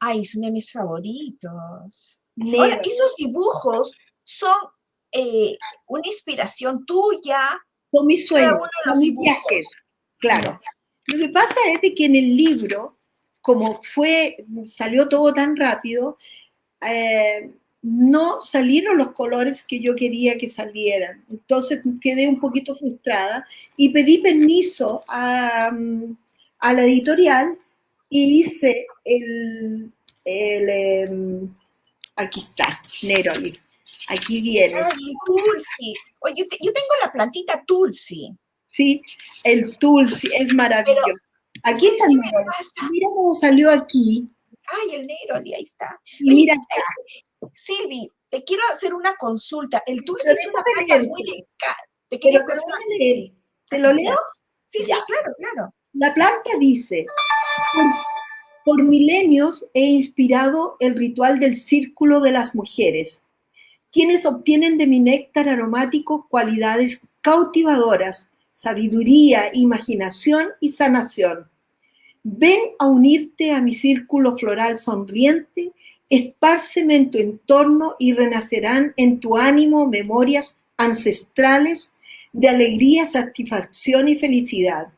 [0.00, 2.22] Ay, es uno de mis favoritos.
[2.56, 4.56] Ahora, esos dibujos son
[5.12, 7.58] eh, una inspiración tuya.
[7.92, 9.68] Son mis sueños, son mis viajes.
[10.18, 10.60] Claro.
[11.06, 12.97] Lo que pasa es que en el libro,
[13.48, 16.18] como fue, salió todo tan rápido,
[16.86, 21.24] eh, no salieron los colores que yo quería que salieran.
[21.30, 25.72] Entonces quedé un poquito frustrada y pedí permiso a,
[26.58, 27.56] a la editorial
[28.10, 29.92] y hice el,
[30.26, 31.54] el em,
[32.16, 33.58] aquí está, Neroli.
[34.08, 34.82] Aquí viene.
[35.24, 35.94] Tulsi.
[36.18, 38.30] Oye, yo, tengo la plantita Tulsi.
[38.66, 39.00] Sí,
[39.42, 41.27] el Tulsi es maravilloso.
[41.64, 42.06] Aquí está
[42.90, 44.28] Mira cómo salió aquí.
[44.66, 45.98] Ay, el Neroli, ahí está.
[46.20, 46.54] mira
[47.54, 49.82] Silvi, te quiero hacer una consulta.
[49.86, 51.76] El Tulsi es una planta muy delicada.
[52.08, 52.44] Te, quiero
[53.70, 54.16] ¿Te lo leo?
[54.64, 55.74] Sí, sí, claro, claro.
[55.94, 57.04] La planta dice,
[58.64, 63.24] por, milenios he inspirado el ritual del círculo de las mujeres,
[63.90, 68.28] quienes obtienen de mi néctar aromático cualidades cautivadoras,
[68.60, 71.48] sabiduría, imaginación y sanación.
[72.22, 75.72] Ven a unirte a mi círculo floral sonriente,
[76.08, 81.92] espárceme en tu entorno y renacerán en tu ánimo memorias ancestrales
[82.32, 84.88] de alegría, satisfacción y felicidad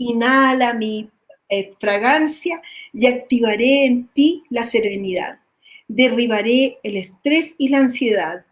[0.00, 1.10] inhala mi
[1.48, 2.60] eh, fragancia
[2.92, 5.38] y activaré en ti la serenidad.
[5.86, 8.44] Derribaré el estrés y la ansiedad.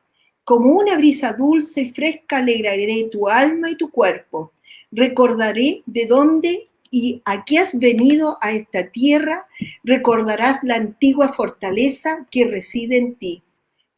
[0.49, 4.53] Como una brisa dulce y fresca alegraré tu alma y tu cuerpo.
[4.91, 9.47] Recordaré de dónde y a qué has venido a esta tierra.
[9.85, 13.43] Recordarás la antigua fortaleza que reside en ti.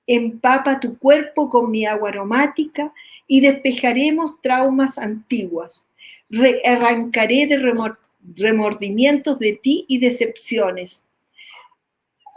[0.08, 2.92] Empapa tu cuerpo con mi agua aromática
[3.28, 5.86] y despejaremos traumas antiguas
[6.64, 7.58] arrancaré de
[8.34, 11.04] remordimientos de ti y decepciones.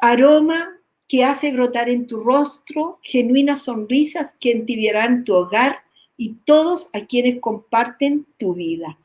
[0.01, 0.77] Aroma
[1.13, 5.83] que hace brotar en tu rostro genuinas sonrisas que entibiarán tu hogar
[6.17, 8.97] y todos a quienes comparten tu vida.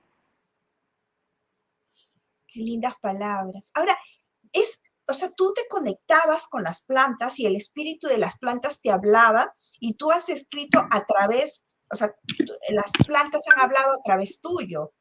[2.47, 3.71] Qué lindas palabras.
[3.75, 3.95] Ahora,
[4.55, 8.81] es, o sea, tú te conectabas con las plantas y el espíritu de las plantas
[8.81, 12.15] te hablaba y tú has escrito a través o sea,
[12.71, 14.95] las plantas han hablado a través tuyo.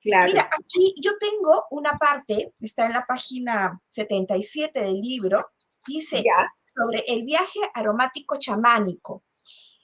[0.00, 0.32] Claro.
[0.32, 5.50] Mira, aquí yo tengo una parte, está en la página 77 del libro,
[5.86, 6.22] dice
[6.64, 9.24] sobre el viaje aromático chamánico.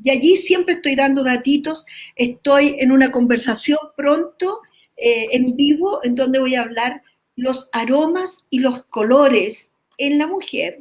[0.05, 1.85] y, allí siempre estoy dando datitos.
[2.15, 4.61] Estoy en una conversación pronto
[4.97, 7.03] eh, en vivo en donde voy a hablar
[7.41, 10.79] los aromas y los colores en la mujer.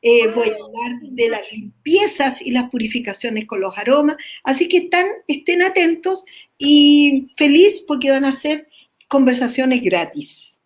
[0.00, 4.16] Eh, voy a hablar de las limpiezas y las purificaciones con los aromas.
[4.44, 6.24] Así que están, estén atentos
[6.56, 8.68] y feliz porque van a ser
[9.08, 10.60] conversaciones gratis.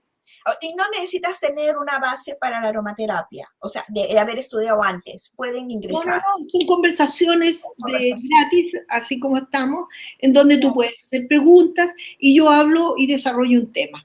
[0.60, 5.32] Y no necesitas tener una base para la aromaterapia, o sea, de, haber estudiado antes.
[5.36, 6.16] Pueden ingresar.
[6.16, 9.86] No, son conversaciones, de gratis, así como estamos,
[10.18, 14.04] en donde tú puedes hacer preguntas y yo hablo y desarrollo un tema.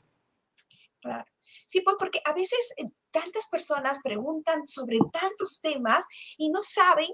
[1.01, 1.25] Claro.
[1.65, 6.05] Sí, pues porque a veces eh, tantas personas preguntan sobre tantos temas
[6.37, 7.07] y no saben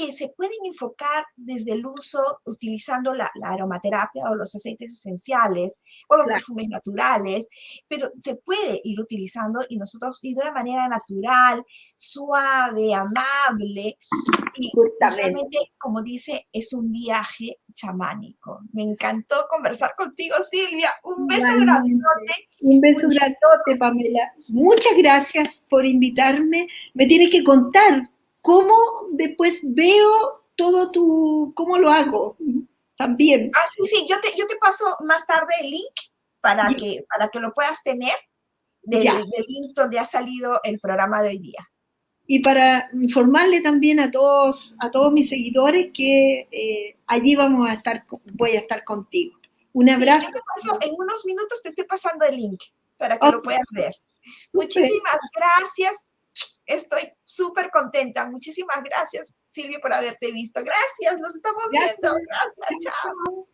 [0.00, 5.74] que se pueden enfocar desde el uso utilizando la, aromaterapia o los aceites esenciales
[6.08, 7.46] o los perfumes naturales,
[7.86, 11.62] pero se puede ir utilizando y nosotros y de una manera natural,
[11.94, 13.98] suave, amable
[14.56, 18.60] y realmente, como dice, es un viaje chamánico.
[18.72, 20.90] Me encantó conversar contigo, Silvia.
[21.04, 22.48] Un beso grandote.
[22.62, 24.32] Un beso grandote, Pamela.
[24.48, 26.68] Muchas gracias por invitarme.
[26.94, 28.10] Me tienes que contar
[28.40, 28.74] cómo
[29.12, 32.36] después veo todo tu, cómo lo hago
[32.96, 33.50] también.
[33.54, 35.94] Ah, sí, sí, yo te, yo te paso más tarde el link
[36.40, 38.14] para, que, para que lo puedas tener
[38.82, 41.66] del, link donde ha salido el programa de hoy día.
[42.26, 47.72] Y para informarle también a todos, a todos mis seguidores que eh, allí vamos a
[47.72, 49.38] estar, voy a estar contigo.
[49.72, 50.28] Un abrazo.
[50.80, 52.60] en unos minutos te estoy pasando el link
[52.96, 53.94] para que lo puedas ver.
[54.52, 56.04] Muchísimas gracias
[56.70, 58.26] Estoy súper contenta.
[58.30, 60.62] Muchísimas gracias, Silvia, por haberte visto.
[60.62, 62.14] Gracias, nos estamos viendo.
[62.28, 63.48] Gracias, chao.